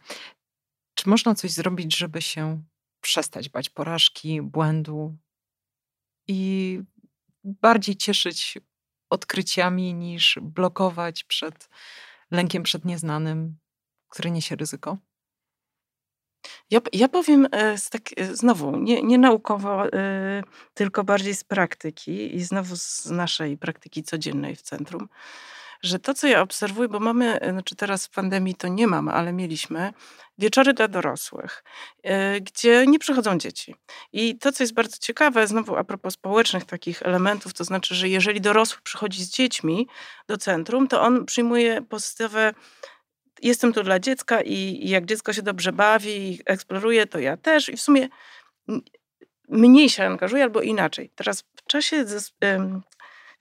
Czy 0.95 1.09
można 1.09 1.35
coś 1.35 1.51
zrobić, 1.51 1.97
żeby 1.97 2.23
się 2.23 2.63
przestać 3.01 3.49
bać 3.49 3.69
porażki, 3.69 4.43
błędu, 4.43 5.17
i 6.29 6.81
bardziej 7.45 7.97
cieszyć 7.97 8.59
odkryciami 9.11 9.95
niż 9.95 10.39
blokować 10.43 11.25
przed 11.25 11.69
lękiem 12.31 12.63
przed 12.63 12.85
nieznanym, 12.85 13.57
który 14.09 14.31
niesie 14.31 14.57
ryzyko? 14.57 14.99
Ja, 16.71 16.81
ja 16.93 17.09
powiem 17.09 17.49
e, 17.53 17.79
z 17.79 17.91
tak, 17.91 18.03
e, 18.17 18.37
znowu, 18.37 18.77
nie, 18.77 19.03
nie 19.03 19.19
naukowo, 19.19 19.93
e, 19.93 20.43
tylko 20.75 21.05
bardziej 21.05 21.35
z 21.35 21.45
praktyki 21.45 22.37
i 22.37 22.43
znowu 22.43 22.77
z 22.77 23.07
naszej 23.07 23.59
praktyki 23.59 24.03
codziennej 24.03 24.57
w 24.57 24.63
centrum 24.63 25.09
że 25.83 25.99
to, 25.99 26.15
co 26.15 26.27
ja 26.27 26.43
obserwuję, 26.43 26.89
bo 26.89 27.01
mamy, 27.01 27.41
e, 27.41 27.51
znaczy 27.51 27.77
teraz 27.77 28.07
w 28.07 28.11
pandemii 28.11 28.55
to 28.55 28.69
nie 28.69 28.87
mamy, 28.87 29.13
ale 29.13 29.33
mieliśmy 29.33 29.93
wieczory 30.39 30.75
dla 30.75 30.89
dorosłych, 30.89 31.65
e, 32.03 32.41
gdzie 32.41 32.87
nie 32.87 32.99
przychodzą 32.99 33.39
dzieci. 33.39 33.75
I 34.13 34.39
to, 34.39 34.53
co 34.53 34.63
jest 34.63 34.75
bardzo 34.75 34.97
ciekawe, 35.01 35.47
znowu 35.47 35.77
a 35.77 35.85
propos 35.85 36.15
społecznych 36.15 36.65
takich 36.65 37.03
elementów, 37.03 37.55
to 37.55 37.65
znaczy, 37.65 37.95
że 37.95 38.09
jeżeli 38.09 38.41
dorosły 38.41 38.83
przychodzi 38.83 39.25
z 39.25 39.31
dziećmi 39.31 39.89
do 40.29 40.37
centrum, 40.37 40.89
to 40.89 41.03
on 41.03 41.27
przyjmuje 41.27 41.83
postawę 41.83 42.55
jestem 43.43 43.73
tu 43.73 43.83
dla 43.83 43.99
dziecka 43.99 44.43
i 44.43 44.89
jak 44.89 45.07
dziecko 45.07 45.33
się 45.33 45.43
dobrze 45.43 45.73
bawi 45.73 46.33
i 46.33 46.41
eksploruje, 46.47 47.07
to 47.07 47.19
ja 47.19 47.37
też. 47.37 47.69
I 47.69 47.77
w 47.77 47.81
sumie 47.81 48.09
mniej 49.49 49.89
się 49.89 50.05
angażuje 50.05 50.43
albo 50.43 50.61
inaczej. 50.61 51.11
Teraz 51.15 51.45
w 51.57 51.67
czasie 51.67 52.05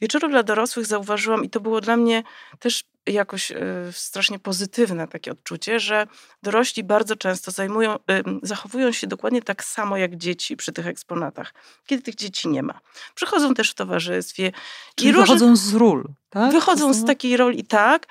Wieczorów 0.01 0.31
dla 0.31 0.43
dorosłych 0.43 0.85
zauważyłam, 0.85 1.43
i 1.43 1.49
to 1.49 1.59
było 1.59 1.81
dla 1.81 1.97
mnie 1.97 2.23
też 2.59 2.83
jakoś 3.07 3.51
e, 3.51 3.57
strasznie 3.91 4.39
pozytywne 4.39 5.07
takie 5.07 5.31
odczucie, 5.31 5.79
że 5.79 6.07
dorośli 6.43 6.83
bardzo 6.83 7.15
często 7.15 7.51
zajmują, 7.51 7.95
zachowują 8.43 8.91
się 8.91 9.07
dokładnie 9.07 9.41
tak 9.41 9.63
samo 9.63 9.97
jak 9.97 10.15
dzieci 10.15 10.57
przy 10.57 10.71
tych 10.71 10.87
eksponatach, 10.87 11.53
kiedy 11.85 12.03
tych 12.03 12.15
dzieci 12.15 12.47
nie 12.47 12.63
ma. 12.63 12.79
Przychodzą 13.15 13.53
też 13.53 13.71
w 13.71 13.73
towarzystwie. 13.73 14.51
Czyli 14.95 15.09
i 15.09 15.13
wychodzą 15.13 15.55
z 15.55 15.73
ról, 15.73 16.07
tak? 16.29 16.51
Wychodzą 16.51 16.93
z 16.93 17.05
takiej 17.05 17.37
roli, 17.37 17.63
tak. 17.63 18.07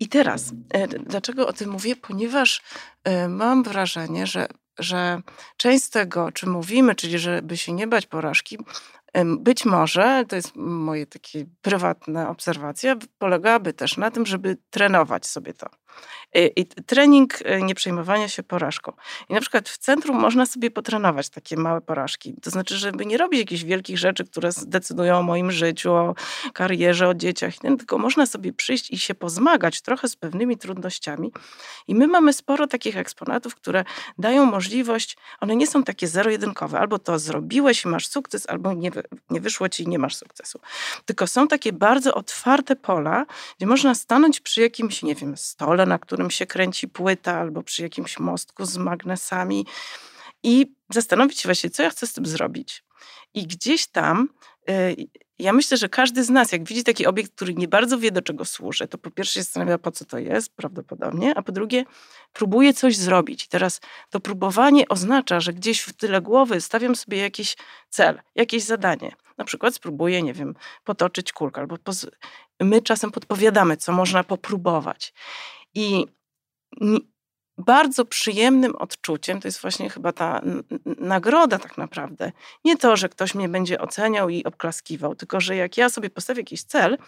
I 0.00 0.08
teraz, 0.08 0.52
e, 0.70 0.88
dlaczego 0.88 1.46
o 1.46 1.52
tym 1.52 1.70
mówię? 1.70 1.96
Ponieważ 1.96 2.62
e, 3.04 3.28
mam 3.28 3.62
wrażenie, 3.62 4.26
że 4.26 4.48
że 4.78 5.22
część 5.56 5.84
z 5.84 5.90
tego, 5.90 6.24
o 6.24 6.32
czym 6.32 6.50
mówimy, 6.50 6.94
czyli 6.94 7.18
żeby 7.18 7.56
się 7.56 7.72
nie 7.72 7.86
bać 7.86 8.06
porażki, 8.06 8.58
być 9.38 9.64
może, 9.64 10.24
to 10.28 10.36
jest 10.36 10.56
moje 10.56 11.06
takie 11.06 11.46
prywatna 11.62 12.30
obserwacja, 12.30 12.96
polegałaby 13.18 13.72
też 13.72 13.96
na 13.96 14.10
tym, 14.10 14.26
żeby 14.26 14.56
trenować 14.70 15.26
sobie 15.26 15.52
to. 15.52 15.66
I 16.56 16.66
trening 16.66 17.38
e, 17.44 17.62
nie 17.62 17.74
przejmowania 17.74 18.28
się 18.28 18.42
porażką. 18.42 18.92
I 19.28 19.34
na 19.34 19.40
przykład 19.40 19.68
w 19.68 19.78
centrum 19.78 20.20
można 20.20 20.46
sobie 20.46 20.70
potrenować 20.70 21.30
takie 21.30 21.56
małe 21.56 21.80
porażki. 21.80 22.34
To 22.42 22.50
znaczy, 22.50 22.76
żeby 22.76 23.06
nie 23.06 23.18
robić 23.18 23.40
jakichś 23.40 23.62
wielkich 23.62 23.98
rzeczy, 23.98 24.24
które 24.24 24.50
decydują 24.66 25.18
o 25.18 25.22
moim 25.22 25.52
życiu, 25.52 25.92
o 25.92 26.14
karierze, 26.52 27.08
o 27.08 27.14
dzieciach, 27.14 27.54
tylko 27.58 27.98
można 27.98 28.26
sobie 28.26 28.52
przyjść 28.52 28.90
i 28.90 28.98
się 28.98 29.14
pozmagać 29.14 29.82
trochę 29.82 30.08
z 30.08 30.16
pewnymi 30.16 30.56
trudnościami. 30.56 31.32
I 31.88 31.94
my 31.94 32.06
mamy 32.06 32.32
sporo 32.32 32.66
takich 32.66 32.96
eksponatów, 32.96 33.54
które 33.54 33.84
dają 34.18 34.44
możliwość, 34.44 35.16
one 35.40 35.56
nie 35.56 35.66
są 35.66 35.82
takie 35.82 36.06
zero-jedynkowe. 36.08 36.78
Albo 36.78 36.98
to 36.98 37.18
zrobiłeś 37.18 37.84
i 37.84 37.88
masz 37.88 38.06
sukces, 38.06 38.46
albo 38.48 38.72
nie, 38.72 38.90
nie 39.30 39.40
wyszło 39.40 39.68
ci 39.68 39.82
i 39.82 39.88
nie 39.88 39.98
masz 39.98 40.16
sukcesu. 40.16 40.60
Tylko 41.04 41.26
są 41.26 41.48
takie 41.48 41.72
bardzo 41.72 42.14
otwarte 42.14 42.76
pola, 42.76 43.26
gdzie 43.58 43.66
można 43.66 43.94
stanąć 43.94 44.40
przy 44.40 44.60
jakimś, 44.60 45.02
nie 45.02 45.14
wiem, 45.14 45.36
stole, 45.36 45.86
na 45.86 45.98
którym 45.98 46.30
się 46.30 46.46
kręci 46.46 46.88
płyta, 46.88 47.38
albo 47.38 47.62
przy 47.62 47.82
jakimś 47.82 48.18
mostku 48.18 48.64
z 48.64 48.76
magnesami 48.76 49.66
i 50.42 50.74
zastanowić 50.90 51.40
się 51.40 51.48
właśnie, 51.48 51.70
co 51.70 51.82
ja 51.82 51.90
chcę 51.90 52.06
z 52.06 52.12
tym 52.12 52.26
zrobić. 52.26 52.84
I 53.34 53.46
gdzieś 53.46 53.86
tam, 53.86 54.28
y, 54.70 54.96
ja 55.38 55.52
myślę, 55.52 55.76
że 55.76 55.88
każdy 55.88 56.24
z 56.24 56.30
nas, 56.30 56.52
jak 56.52 56.64
widzi 56.64 56.84
taki 56.84 57.06
obiekt, 57.06 57.34
który 57.34 57.54
nie 57.54 57.68
bardzo 57.68 57.98
wie, 57.98 58.10
do 58.10 58.22
czego 58.22 58.44
służy, 58.44 58.88
to 58.88 58.98
po 58.98 59.10
pierwsze 59.10 59.34
się 59.34 59.42
zastanawia, 59.42 59.78
po 59.78 59.90
co 59.90 60.04
to 60.04 60.18
jest, 60.18 60.56
prawdopodobnie, 60.56 61.34
a 61.36 61.42
po 61.42 61.52
drugie, 61.52 61.84
próbuje 62.32 62.74
coś 62.74 62.96
zrobić. 62.96 63.44
I 63.44 63.48
teraz 63.48 63.80
to 64.10 64.20
próbowanie 64.20 64.88
oznacza, 64.88 65.40
że 65.40 65.52
gdzieś 65.52 65.80
w 65.80 65.92
tyle 65.92 66.20
głowy 66.20 66.60
stawiam 66.60 66.96
sobie 66.96 67.18
jakiś 67.18 67.56
cel, 67.88 68.22
jakieś 68.34 68.62
zadanie. 68.62 69.16
Na 69.38 69.44
przykład 69.44 69.74
spróbuję, 69.74 70.22
nie 70.22 70.34
wiem, 70.34 70.54
potoczyć 70.84 71.32
kulkę, 71.32 71.60
albo 71.60 71.76
my 72.60 72.82
czasem 72.82 73.10
podpowiadamy, 73.10 73.76
co 73.76 73.92
można 73.92 74.24
popróbować. 74.24 75.14
I 75.74 76.06
bardzo 77.58 78.04
przyjemnym 78.04 78.76
odczuciem 78.76 79.40
to 79.40 79.48
jest 79.48 79.60
właśnie 79.60 79.90
chyba 79.90 80.12
ta 80.12 80.42
nagroda, 80.84 81.58
tak 81.58 81.78
naprawdę. 81.78 82.32
Nie 82.64 82.76
to, 82.76 82.96
że 82.96 83.08
ktoś 83.08 83.34
mnie 83.34 83.48
będzie 83.48 83.80
oceniał 83.80 84.28
i 84.28 84.44
obklaskiwał, 84.44 85.14
tylko 85.14 85.40
że 85.40 85.56
jak 85.56 85.76
ja 85.76 85.88
sobie 85.90 86.10
postawię 86.10 86.40
jakiś 86.40 86.62
cel, 86.62 86.98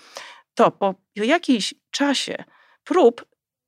to 0.55 0.71
po 0.71 0.95
jakimś 1.17 1.75
czasie 1.91 2.45
prób 2.85 3.25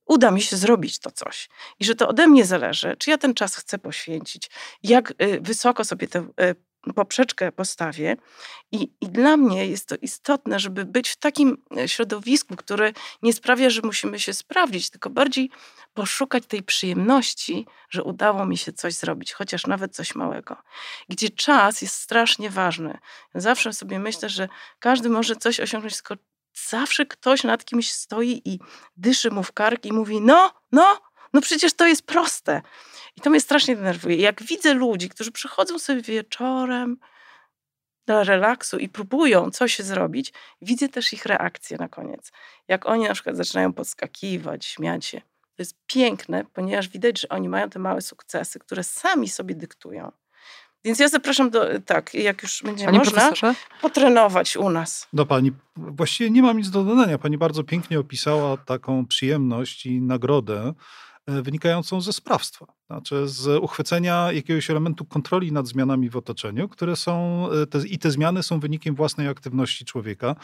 uda 0.07 0.31
mi 0.31 0.43
się 0.43 0.57
zrobić 0.57 0.99
to 0.99 1.11
coś. 1.11 1.49
I 1.81 1.85
że 1.85 1.95
to 1.95 2.09
ode 2.09 2.27
mnie 2.27 2.45
zależy, 2.45 2.97
czy 2.99 3.11
ja 3.11 3.19
ten 3.19 3.35
czas 3.35 3.57
chcę 3.57 3.79
poświęcić, 3.79 4.51
jak 4.83 5.11
y, 5.23 5.41
wysoko 5.41 5.85
sobie 5.85 6.09
te 6.09 6.27
poprzeczkę 6.95 7.53
postawię. 7.53 8.17
I, 8.73 8.93
I 9.01 9.09
dla 9.09 9.37
mnie 9.37 9.67
jest 9.67 9.89
to 9.89 9.97
istotne, 10.03 10.61
żeby 10.61 10.85
być 10.85 11.09
w 11.09 11.17
takim 11.17 11.65
e, 11.77 11.89
środowisku, 11.89 12.57
które 12.57 12.93
nie 13.23 13.33
sprawia, 13.33 13.71
że 13.71 13.81
musimy 13.85 14.21
się 14.21 14.33
sprawdzić, 14.33 14.91
tylko 14.91 15.11
bardziej 15.11 15.51
poszukać 15.95 16.47
tej 16.47 16.63
przyjemności, 16.63 17.67
że 17.91 18.03
udało 18.03 18.47
mi 18.47 18.59
się 18.59 18.73
coś 18.73 18.95
zrobić, 18.95 19.33
chociaż 19.33 19.67
nawet 19.67 19.97
coś 19.97 20.15
małego. 20.15 20.57
Gdzie 21.09 21.31
czas 21.31 21.83
jest 21.83 21.95
strasznie 21.95 22.51
ważny. 22.51 22.99
Zawsze 23.35 23.73
sobie 23.73 23.99
myślę, 23.99 24.29
że 24.29 24.49
każdy 24.79 25.09
może 25.09 25.37
coś 25.37 25.61
osiągnąć, 25.61 25.95
tylko 25.95 26.15
zawsze 26.67 27.07
ktoś 27.07 27.45
nad 27.45 27.65
kimś 27.65 27.93
stoi 27.93 28.43
i 28.45 28.59
dyszy 28.97 29.31
mu 29.31 29.43
w 29.43 29.53
kark 29.53 29.85
i 29.85 29.93
mówi: 29.93 30.21
No, 30.21 30.53
no, 30.73 31.01
no 31.33 31.41
przecież 31.41 31.73
to 31.73 31.87
jest 31.87 32.03
proste. 32.03 32.63
I 33.17 33.21
to 33.21 33.31
mnie 33.31 33.41
strasznie 33.41 33.77
denerwuje. 33.77 34.17
Jak 34.17 34.43
widzę 34.43 34.75
ludzi, 34.75 35.09
którzy 35.09 35.33
przychodzą 35.33 35.79
sobie 35.79 36.03
wieczorem 36.03 36.97
do 38.07 38.25
relaksu 38.25 38.79
i 38.79 38.89
próbują 38.89 39.51
coś 39.51 39.79
zrobić, 39.79 40.33
widzę 40.63 40.89
też 40.89 41.13
ich 41.13 41.27
reakcję 41.27 41.77
na 41.77 41.89
koniec. 41.89 42.33
Jak 42.69 42.87
oni 42.87 43.05
na 43.05 43.15
przykład 43.15 43.37
zaczynają 43.37 43.73
podskakiwać, 43.73 44.67
śmiać 44.67 45.05
się. 45.05 45.21
To 45.57 45.63
jest 45.63 45.77
piękne, 45.87 46.45
ponieważ 46.53 46.89
widać, 46.89 47.21
że 47.21 47.29
oni 47.29 47.49
mają 47.49 47.71
te 47.71 47.79
małe 47.79 48.01
sukcesy, 48.01 48.59
które 48.59 48.85
sami 48.85 49.29
sobie 49.29 49.55
dyktują. 49.55 50.13
Więc 50.85 50.99
ja 50.99 51.09
zapraszam 51.09 51.51
do, 51.51 51.67
tak, 51.87 52.15
jak 52.15 52.43
już 52.43 52.63
będzie 52.63 52.85
Pani 52.85 52.99
można, 52.99 53.13
profesorze? 53.13 53.55
potrenować 53.83 54.57
u 54.57 54.71
nas. 54.71 55.09
No 55.13 55.27
pani, 55.27 55.53
właściwie 55.77 56.31
nie 56.31 56.43
mam 56.43 56.59
nic 56.59 56.71
do 56.71 56.85
dodania. 56.85 57.19
Pani 57.19 57.39
bardzo 57.39 57.65
pięknie 57.65 58.01
opisała 58.01 58.57
taką 58.57 59.07
przyjemność 59.07 59.87
i 59.87 60.01
nagrodę, 60.01 60.73
wynikającą 61.29 62.01
ze 62.01 62.13
sprawstwa. 62.13 62.78
Znaczy 62.91 63.29
z 63.29 63.63
uchwycenia 63.63 64.33
jakiegoś 64.33 64.71
elementu 64.71 65.05
kontroli 65.05 65.53
nad 65.53 65.67
zmianami 65.67 66.11
w 66.11 66.17
otoczeniu, 66.17 66.69
które 66.69 66.97
są, 66.97 67.47
e, 67.51 67.67
te, 67.67 67.87
i 67.87 67.99
te 67.99 68.11
zmiany 68.11 68.43
są 68.43 68.61
wynikiem 68.61 68.95
własnej 68.95 69.29
aktywności 69.29 69.85
człowieka. 69.85 70.37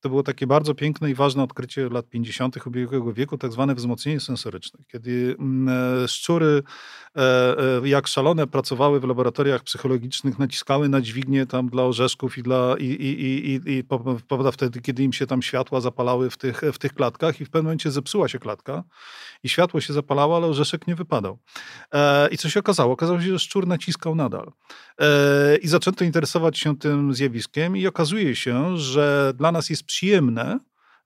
To 0.00 0.08
było 0.08 0.22
takie 0.22 0.46
bardzo 0.46 0.74
piękne 0.74 1.10
i 1.10 1.14
ważne 1.14 1.42
odkrycie 1.42 1.88
lat 1.88 2.08
50. 2.08 2.66
ubiegłego 2.66 3.12
wieku, 3.12 3.38
tak 3.38 3.52
zwane 3.52 3.74
wzmocnienie 3.74 4.20
sensoryczne. 4.20 4.80
Kiedy 4.88 5.36
mm, 5.38 5.68
e, 6.04 6.08
szczury 6.08 6.62
jak 7.84 8.06
szalone 8.06 8.46
pracowały 8.46 9.00
w 9.00 9.04
laboratoriach 9.04 9.62
psychologicznych, 9.62 10.38
naciskały 10.38 10.88
na 10.88 11.00
dźwignię 11.00 11.46
tam 11.46 11.68
dla 11.68 11.84
orzeszków 11.84 12.38
i 12.38 12.42
dla, 12.42 12.74
i, 12.78 12.84
i, 12.84 13.50
i, 13.50 13.78
i 13.78 13.84
prawda, 14.28 14.50
wtedy, 14.50 14.80
kiedy 14.80 15.02
im 15.02 15.12
się 15.12 15.26
tam 15.26 15.42
światła 15.42 15.80
zapalały 15.80 16.30
w 16.30 16.36
tych, 16.36 16.60
w 16.72 16.78
tych 16.78 16.94
klatkach 16.94 17.40
i 17.40 17.44
w 17.44 17.50
pewnym 17.50 17.64
momencie 17.64 17.90
zepsuła 17.90 18.28
się 18.28 18.38
klatka 18.38 18.84
i 19.42 19.48
światło 19.48 19.80
się 19.80 19.92
zapalało, 19.92 20.36
ale 20.36 20.46
orzeszek 20.46 20.86
nie 20.86 20.94
wypadał. 20.94 21.38
E, 21.92 22.28
I 22.28 22.38
co 22.38 22.48
się 22.48 22.60
okazało? 22.60 22.92
Okazało 22.92 23.20
się, 23.20 23.26
że 23.26 23.38
szczur 23.38 23.66
naciskał 23.66 24.14
nadal. 24.14 24.52
E, 25.00 25.56
I 25.56 25.68
zaczęto 25.68 26.04
interesować 26.04 26.58
się 26.58 26.78
tym 26.78 27.14
zjawiskiem 27.14 27.76
i 27.76 27.86
okazuje 27.86 28.36
się, 28.36 28.78
że 28.78 29.32
dla 29.36 29.52
nas 29.52 29.70
jest 29.70 29.84
przyjemne, 29.84 30.58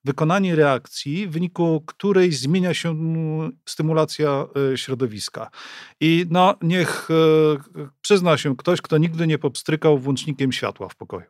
wykonanie 0.05 0.57
reakcji, 0.57 1.27
w 1.27 1.31
wyniku 1.31 1.83
której 1.87 2.33
zmienia 2.33 2.75
się 2.75 2.95
stymulacja 3.69 4.47
e, 4.73 4.77
środowiska. 4.79 5.51
I 6.01 6.27
no, 6.31 6.55
niech 6.62 7.09
e, 7.11 7.14
przyzna 8.01 8.38
się 8.38 8.57
ktoś, 8.57 8.81
kto 8.81 8.99
nigdy 8.99 9.27
nie 9.27 9.38
popstrykał 9.38 9.99
włącznikiem 9.99 10.53
światła 10.53 10.88
w 10.88 10.97
pokoju, 10.97 11.27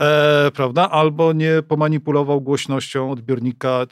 e, 0.00 0.50
prawda? 0.54 0.90
Albo 0.90 1.32
nie 1.32 1.62
pomanipulował 1.68 2.40
głośnością 2.40 3.10
odbiornika. 3.10 3.86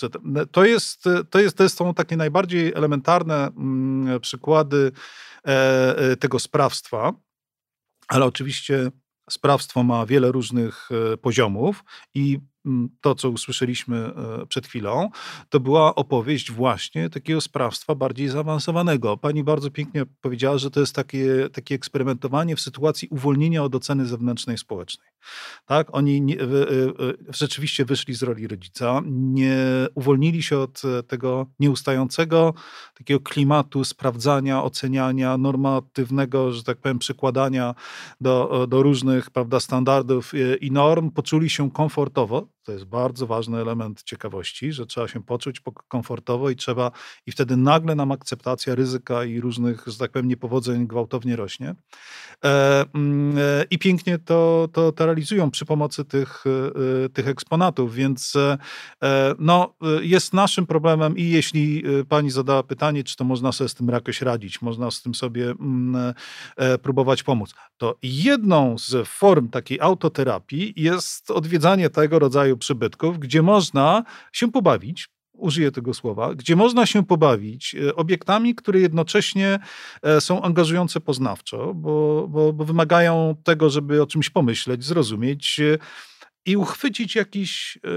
To, 0.53 0.65
jest, 0.65 1.05
to, 1.31 1.41
jest, 1.41 1.57
to 1.57 1.69
są 1.69 1.95
takie 1.95 2.17
najbardziej 2.17 2.73
elementarne 2.75 3.47
mm, 3.47 4.21
przykłady 4.21 4.93
e, 5.47 5.99
e, 5.99 6.17
tego 6.17 6.39
sprawstwa, 6.39 7.13
ale 8.09 8.25
oczywiście 8.25 8.91
sprawstwo 9.31 9.83
ma 9.83 10.07
wiele 10.07 10.33
różnych 10.33 10.89
poziomów 11.23 11.85
i 12.15 12.39
to, 13.01 13.15
co 13.15 13.31
usłyszeliśmy 13.31 13.97
e, 13.97 14.47
przed 14.47 14.67
chwilą, 14.67 15.11
to 15.49 15.61
była 15.61 15.95
opowieść 15.95 16.53
właśnie 16.53 17.11
takiego 17.11 17.41
sprawstwa 17.41 17.95
bardziej 17.95 18.29
zaawansowanego. 18.29 19.17
Pani 19.17 19.45
bardzo 19.45 19.71
pięknie 19.71 20.07
powiedziała, 20.21 20.59
że 20.59 20.71
to 20.71 20.81
jest 20.81 20.95
takie, 20.95 21.49
takie 21.53 21.75
eksperymentowanie 21.75 22.57
w 22.57 22.61
sytuacji 22.61 23.09
uwolnienia 23.09 23.63
od 23.63 23.75
oceny 23.75 24.07
zewnętrznej 24.07 24.59
społecznej. 24.59 25.09
Tak? 25.67 25.89
Oni 25.93 26.21
nie, 26.21 26.37
rzeczywiście 27.29 27.85
wyszli 27.85 28.15
z 28.15 28.23
roli 28.23 28.47
rodzica, 28.47 29.03
nie 29.07 29.57
uwolnili 29.95 30.43
się 30.43 30.59
od 30.59 30.83
tego 31.09 31.47
nieustającego 31.61 32.55
takiego 32.95 33.21
klimatu 33.21 33.85
sprawdzania, 33.85 34.63
oceniania, 34.63 35.39
normatywnego, 35.39 36.53
że 36.53 36.63
tak 36.63 36.79
powiem, 36.79 36.99
przykładania 36.99 37.75
do, 38.21 38.67
do 38.69 38.83
różnych 38.83 39.31
prawda, 39.31 39.61
standardów 39.61 40.33
i 40.61 40.73
norm, 40.73 41.11
poczuli 41.11 41.51
się 41.51 41.71
komfortowo 41.71 42.47
to 42.69 42.73
jest 42.73 42.85
bardzo 42.85 43.27
ważny 43.27 43.59
element 43.59 44.03
ciekawości, 44.03 44.73
że 44.73 44.87
trzeba 44.87 45.09
się 45.09 45.23
poczuć 45.23 45.61
komfortowo 45.89 46.51
i 46.51 46.57
trzeba, 46.57 46.91
i 47.27 47.33
wtedy 47.33 47.57
nagle 47.57 47.95
nam 47.95 48.13
akceptacja 48.13 48.75
ryzyka 48.75 49.25
i 49.25 49.41
różnych, 49.41 49.85
że 49.87 49.99
tak 49.99 50.11
powiem, 50.11 50.29
niepowodzeń 50.29 50.87
gwałtownie 50.87 51.37
rośnie. 51.37 51.75
E, 52.45 52.85
mm, 52.95 53.39
e, 53.39 53.65
I 53.71 53.79
pięknie 53.79 54.19
to, 54.19 54.69
to, 54.73 54.93
to 54.93 55.07
realizują 55.07 55.51
przy 55.51 55.67
pomocy 55.67 56.05
tych, 56.05 56.45
e, 57.05 57.09
tych 57.09 57.29
eksponatów, 57.29 57.95
więc 57.95 58.35
no, 59.39 59.75
jest 60.01 60.33
naszym 60.33 60.67
problemem 60.67 61.17
i 61.17 61.29
jeśli 61.29 61.83
pani 62.09 62.31
zadała 62.31 62.63
pytanie, 62.63 63.05
czy 63.05 63.17
to 63.17 63.25
można 63.25 63.53
sobie 63.53 63.69
z 63.69 63.75
tym 63.75 63.89
jakoś 63.89 64.23
radzić, 64.23 64.63
można 64.63 64.91
z 64.91 65.03
tym 65.03 65.15
sobie 65.15 65.51
mm, 65.51 66.15
próbować 66.83 67.23
pomóc, 67.23 67.55
to 67.77 67.99
jedną 68.03 68.79
z 68.79 69.09
form 69.09 69.49
takiej 69.49 69.81
autoterapii 69.81 70.73
jest 70.77 71.31
odwiedzanie 71.31 71.91
tego 71.91 72.19
rodzaju 72.19 72.58
przybytków, 72.59 73.19
gdzie 73.19 73.43
można 73.43 74.05
się 74.33 74.53
pobawić, 74.53 75.09
użyję 75.39 75.73
tego 75.73 75.95
słowa, 75.95 76.35
gdzie 76.35 76.57
można 76.57 76.87
się 76.87 77.07
pobawić 77.07 77.75
e, 77.75 77.97
obiektami, 77.97 78.55
które 78.55 78.81
jednocześnie 78.81 79.59
e, 80.03 80.21
są 80.21 80.43
angażujące 80.43 81.01
poznawczo, 81.01 81.75
bo, 81.75 82.27
bo, 82.29 82.53
bo 82.53 82.65
wymagają 82.65 83.37
tego, 83.45 83.71
żeby 83.71 84.03
o 84.03 84.07
czymś 84.07 84.31
pomyśleć, 84.31 84.85
zrozumieć 84.85 85.61
e, 85.61 85.79
i 86.47 86.57
uchwycić 86.57 87.17
jakiś 87.17 87.79
e, 87.85 87.89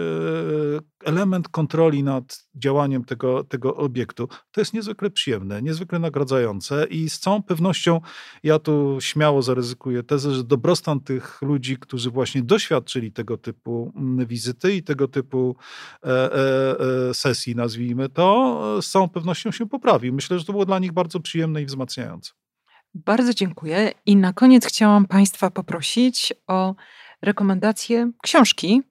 element 1.05 1.49
kontroli 1.49 2.03
nad 2.03 2.47
działaniem 2.55 3.05
tego, 3.05 3.43
tego 3.43 3.75
obiektu. 3.75 4.27
To 4.51 4.61
jest 4.61 4.73
niezwykle 4.73 5.09
przyjemne, 5.09 5.61
niezwykle 5.61 5.99
nagradzające 5.99 6.85
i 6.89 7.09
z 7.09 7.19
całą 7.19 7.43
pewnością 7.43 8.01
ja 8.43 8.59
tu 8.59 8.97
śmiało 9.01 9.41
zaryzykuję 9.41 10.03
tezę, 10.03 10.35
że 10.35 10.43
dobrostan 10.43 10.99
tych 10.99 11.41
ludzi, 11.41 11.77
którzy 11.77 12.09
właśnie 12.09 12.41
doświadczyli 12.41 13.11
tego 13.11 13.37
typu 13.37 13.93
mm, 13.95 14.27
wizyty 14.27 14.75
i 14.75 14.83
tego 14.83 15.07
typu 15.07 15.55
e, 16.03 16.33
e, 16.33 17.13
sesji, 17.13 17.55
nazwijmy 17.55 18.09
to, 18.09 18.81
z 18.81 18.89
całą 18.89 19.09
pewnością 19.09 19.51
się 19.51 19.69
poprawi. 19.69 20.11
Myślę, 20.11 20.39
że 20.39 20.45
to 20.45 20.51
było 20.51 20.65
dla 20.65 20.79
nich 20.79 20.91
bardzo 20.91 21.19
przyjemne 21.19 21.61
i 21.61 21.65
wzmacniające. 21.65 22.31
Bardzo 22.93 23.33
dziękuję 23.33 23.91
i 24.05 24.15
na 24.15 24.33
koniec 24.33 24.65
chciałam 24.65 25.05
Państwa 25.05 25.51
poprosić 25.51 26.33
o 26.47 26.75
rekomendację 27.21 28.11
książki 28.23 28.81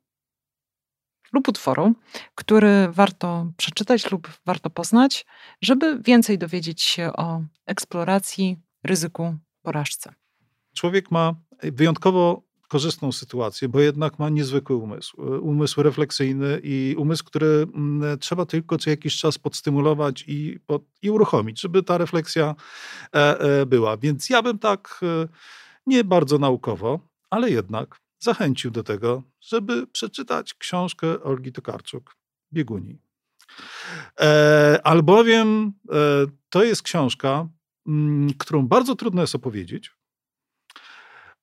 lub 1.33 1.49
utworu, 1.49 1.95
który 2.35 2.89
warto 2.91 3.53
przeczytać 3.57 4.11
lub 4.11 4.29
warto 4.47 4.71
poznać, 4.71 5.27
żeby 5.63 6.01
więcej 6.03 6.39
dowiedzieć 6.39 6.83
się 6.83 7.13
o 7.13 7.43
eksploracji, 7.67 8.57
ryzyku, 8.85 9.37
porażce. 9.63 10.15
Człowiek 10.75 11.11
ma 11.11 11.35
wyjątkowo 11.63 12.43
korzystną 12.69 13.13
sytuację, 13.13 13.69
bo 13.69 13.81
jednak 13.81 14.19
ma 14.19 14.29
niezwykły 14.29 14.77
umysł. 14.77 15.23
Umysł 15.43 15.83
refleksyjny 15.83 16.61
i 16.63 16.95
umysł, 16.99 17.25
który 17.25 17.67
mm, 17.75 18.19
trzeba 18.19 18.47
tylko 18.47 18.79
co 18.79 18.91
jakiś 18.91 19.17
czas 19.17 19.39
podstymulować 19.39 20.25
i, 20.27 20.59
pod, 20.67 20.83
i 21.03 21.11
uruchomić, 21.11 21.61
żeby 21.61 21.83
ta 21.83 21.99
refleksja 21.99 22.55
e, 23.15 23.39
e, 23.39 23.67
była. 23.67 23.97
Więc 23.97 24.31
ja 24.31 24.43
bym 24.43 24.59
tak 24.59 25.01
e, 25.03 25.29
nie 25.87 26.05
bardzo 26.05 26.39
naukowo, 26.39 27.01
ale 27.31 27.51
jednak 27.51 28.01
zachęcił 28.21 28.71
do 28.71 28.83
tego, 28.83 29.23
żeby 29.41 29.87
przeczytać 29.87 30.55
książkę 30.55 31.23
Olgi 31.23 31.53
Tokarczuk, 31.53 32.17
Bieguni. 32.53 32.99
E, 34.21 34.81
albowiem 34.85 35.73
e, 35.93 36.27
to 36.51 36.65
jest 36.65 36.83
książka, 36.83 37.49
m, 37.87 37.95
mm, 37.95 38.35
którą 38.39 38.69
bardzo 38.69 38.97
trudno 38.97 39.21
jest 39.21 39.35
opowiedzieć, 39.35 39.91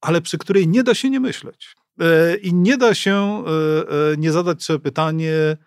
ale 0.01 0.21
przy 0.21 0.37
której 0.37 0.67
nie 0.67 0.83
da 0.83 0.95
się 0.95 1.09
nie 1.09 1.19
myśleć. 1.19 1.75
E, 2.01 2.37
I 2.37 2.53
nie 2.53 2.77
da 2.77 2.93
się 2.93 3.15
e, 3.15 4.11
e, 4.11 4.17
nie 4.17 4.31
zadać 4.31 4.63
sobie 4.63 4.79
pytanie, 4.79 5.57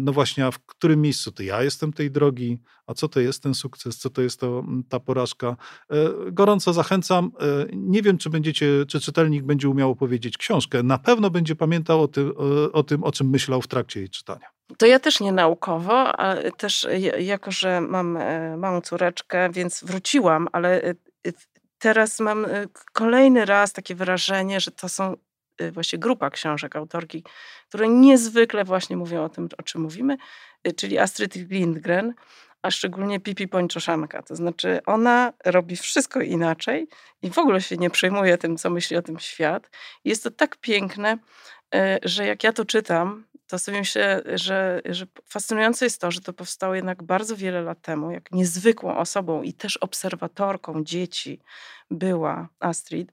no 0.00 0.12
właśnie, 0.12 0.46
a 0.46 0.50
w 0.50 0.58
którym 0.58 1.00
miejscu 1.02 1.32
to 1.32 1.42
ja 1.42 1.62
jestem 1.62 1.92
tej 1.92 2.10
drogi, 2.10 2.58
a 2.86 2.94
co 2.94 3.08
to 3.08 3.20
jest 3.20 3.42
ten 3.42 3.54
sukces, 3.54 3.98
co 3.98 4.10
to 4.10 4.22
jest 4.22 4.40
to, 4.40 4.64
ta 4.88 5.00
porażka. 5.00 5.56
E, 5.90 5.96
gorąco 6.32 6.72
zachęcam. 6.72 7.32
E, 7.40 7.66
nie 7.72 8.02
wiem, 8.02 8.18
czy 8.18 8.30
będziecie, 8.30 8.66
czy 8.88 9.00
czytelnik 9.00 9.44
będzie 9.44 9.68
umiał 9.68 9.90
opowiedzieć 9.90 10.38
książkę. 10.38 10.82
Na 10.82 10.98
pewno 10.98 11.30
będzie 11.30 11.56
pamiętał 11.56 12.02
o 12.02 12.08
tym, 12.08 12.32
o, 12.72 12.82
tym, 12.82 13.04
o 13.04 13.12
czym 13.12 13.30
myślał 13.30 13.62
w 13.62 13.66
trakcie 13.66 14.00
jej 14.00 14.10
czytania. 14.10 14.46
To 14.78 14.86
ja 14.86 14.98
też 14.98 15.20
nie 15.20 15.32
naukowo, 15.32 16.12
ale 16.12 16.52
też 16.52 16.86
jako, 17.18 17.50
że 17.50 17.80
mam 17.80 18.18
małą 18.56 18.80
córeczkę, 18.80 19.50
więc 19.50 19.84
wróciłam, 19.84 20.48
ale 20.52 20.94
teraz 21.78 22.20
mam 22.20 22.46
kolejny 22.92 23.44
raz 23.44 23.72
takie 23.72 23.94
wrażenie, 23.94 24.60
że 24.60 24.70
to 24.70 24.88
są 24.88 25.16
właśnie 25.72 25.98
grupa 25.98 26.30
książek 26.30 26.76
autorki, 26.76 27.24
które 27.68 27.88
niezwykle 27.88 28.64
właśnie 28.64 28.96
mówią 28.96 29.24
o 29.24 29.28
tym, 29.28 29.48
o 29.58 29.62
czym 29.62 29.80
mówimy, 29.80 30.16
y, 30.68 30.72
czyli 30.72 30.98
Astrid 30.98 31.34
Lindgren, 31.50 32.14
a 32.62 32.70
szczególnie 32.70 33.20
Pipi 33.20 33.48
Pończoszanka. 33.48 34.22
To 34.22 34.36
znaczy 34.36 34.80
ona 34.86 35.32
robi 35.44 35.76
wszystko 35.76 36.20
inaczej 36.20 36.88
i 37.22 37.30
w 37.30 37.38
ogóle 37.38 37.60
się 37.60 37.76
nie 37.76 37.90
przejmuje 37.90 38.38
tym, 38.38 38.56
co 38.56 38.70
myśli 38.70 38.96
o 38.96 39.02
tym 39.02 39.18
świat. 39.18 39.70
Jest 40.04 40.24
to 40.24 40.30
tak 40.30 40.56
piękne, 40.56 41.12
y, 41.14 41.18
że 42.02 42.26
jak 42.26 42.44
ja 42.44 42.52
to 42.52 42.64
czytam, 42.64 43.24
to 43.46 43.58
sobie 43.58 43.78
myślę, 43.78 44.22
że, 44.34 44.82
że 44.84 45.06
fascynujące 45.28 45.86
jest 45.86 46.00
to, 46.00 46.10
że 46.10 46.20
to 46.20 46.32
powstało 46.32 46.74
jednak 46.74 47.02
bardzo 47.02 47.36
wiele 47.36 47.62
lat 47.62 47.82
temu, 47.82 48.10
jak 48.10 48.32
niezwykłą 48.32 48.96
osobą 48.96 49.42
i 49.42 49.52
też 49.52 49.76
obserwatorką 49.76 50.84
dzieci 50.84 51.40
była 51.90 52.48
Astrid, 52.60 53.12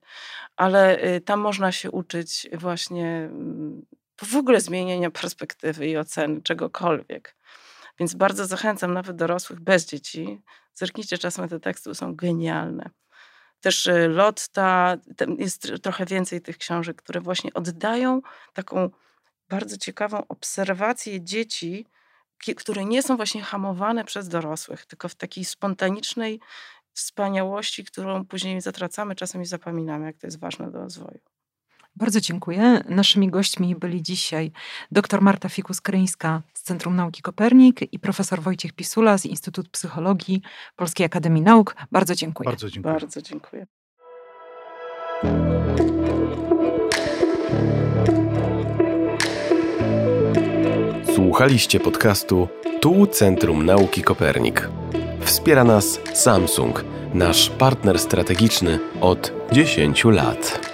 ale 0.55 1.03
y, 1.15 1.21
tam 1.21 1.39
można 1.39 1.71
się 1.71 1.91
uczyć 1.91 2.49
właśnie 2.53 3.07
mm, 3.07 3.85
w 4.23 4.35
ogóle 4.35 4.61
zmienienia 4.61 5.11
perspektywy 5.11 5.87
i 5.87 5.97
oceny 5.97 6.41
czegokolwiek. 6.41 7.35
Więc 7.99 8.15
bardzo 8.15 8.45
zachęcam 8.45 8.93
nawet 8.93 9.15
dorosłych 9.15 9.59
bez 9.59 9.85
dzieci. 9.85 10.41
Zerknijcie 10.73 11.17
czasem, 11.17 11.49
te 11.49 11.59
teksty 11.59 11.95
są 11.95 12.15
genialne. 12.15 12.89
Też 13.61 13.87
y, 13.87 14.07
Lotta, 14.07 14.97
jest 15.37 15.71
trochę 15.83 16.05
więcej 16.05 16.41
tych 16.41 16.57
książek, 16.57 17.01
które 17.01 17.21
właśnie 17.21 17.53
oddają 17.53 18.21
taką 18.53 18.89
bardzo 19.49 19.77
ciekawą 19.77 20.27
obserwację 20.27 21.21
dzieci, 21.21 21.85
które 22.57 22.85
nie 22.85 23.03
są 23.03 23.17
właśnie 23.17 23.41
hamowane 23.41 24.05
przez 24.05 24.27
dorosłych, 24.27 24.85
tylko 24.85 25.09
w 25.09 25.15
takiej 25.15 25.45
spontanicznej 25.45 26.39
wspaniałości, 26.93 27.83
którą 27.85 28.25
później 28.25 28.61
zatracamy, 28.61 29.15
czasem 29.15 29.41
i 29.41 29.45
zapominamy, 29.45 30.05
jak 30.05 30.17
to 30.17 30.27
jest 30.27 30.39
ważne 30.39 30.71
do 30.71 30.79
rozwoju. 30.79 31.19
Bardzo 31.95 32.21
dziękuję. 32.21 32.83
Naszymi 32.89 33.29
gośćmi 33.29 33.75
byli 33.75 34.03
dzisiaj 34.03 34.51
dr 34.91 35.21
Marta 35.21 35.49
Fikus-Kryńska 35.49 36.41
z 36.53 36.61
Centrum 36.61 36.95
Nauki 36.95 37.21
Kopernik 37.21 37.93
i 37.93 37.99
profesor 37.99 38.41
Wojciech 38.41 38.73
Pisula 38.73 39.17
z 39.17 39.25
Instytutu 39.25 39.69
Psychologii 39.71 40.41
Polskiej 40.75 41.05
Akademii 41.05 41.41
Nauk. 41.41 41.75
Bardzo 41.91 42.15
dziękuję. 42.15 42.45
Bardzo 42.45 42.69
dziękuję. 42.69 42.93
Bardzo 42.93 43.21
dziękuję. 43.21 43.65
Słuchaliście 51.15 51.79
podcastu 51.79 52.47
Tu 52.81 53.07
Centrum 53.07 53.65
Nauki 53.65 54.01
Kopernik. 54.03 54.69
Wspiera 55.21 55.63
nas 55.63 55.99
Samsung, 56.13 56.85
nasz 57.13 57.49
partner 57.49 57.99
strategiczny 57.99 58.79
od 59.01 59.33
10 59.51 60.05
lat. 60.05 60.70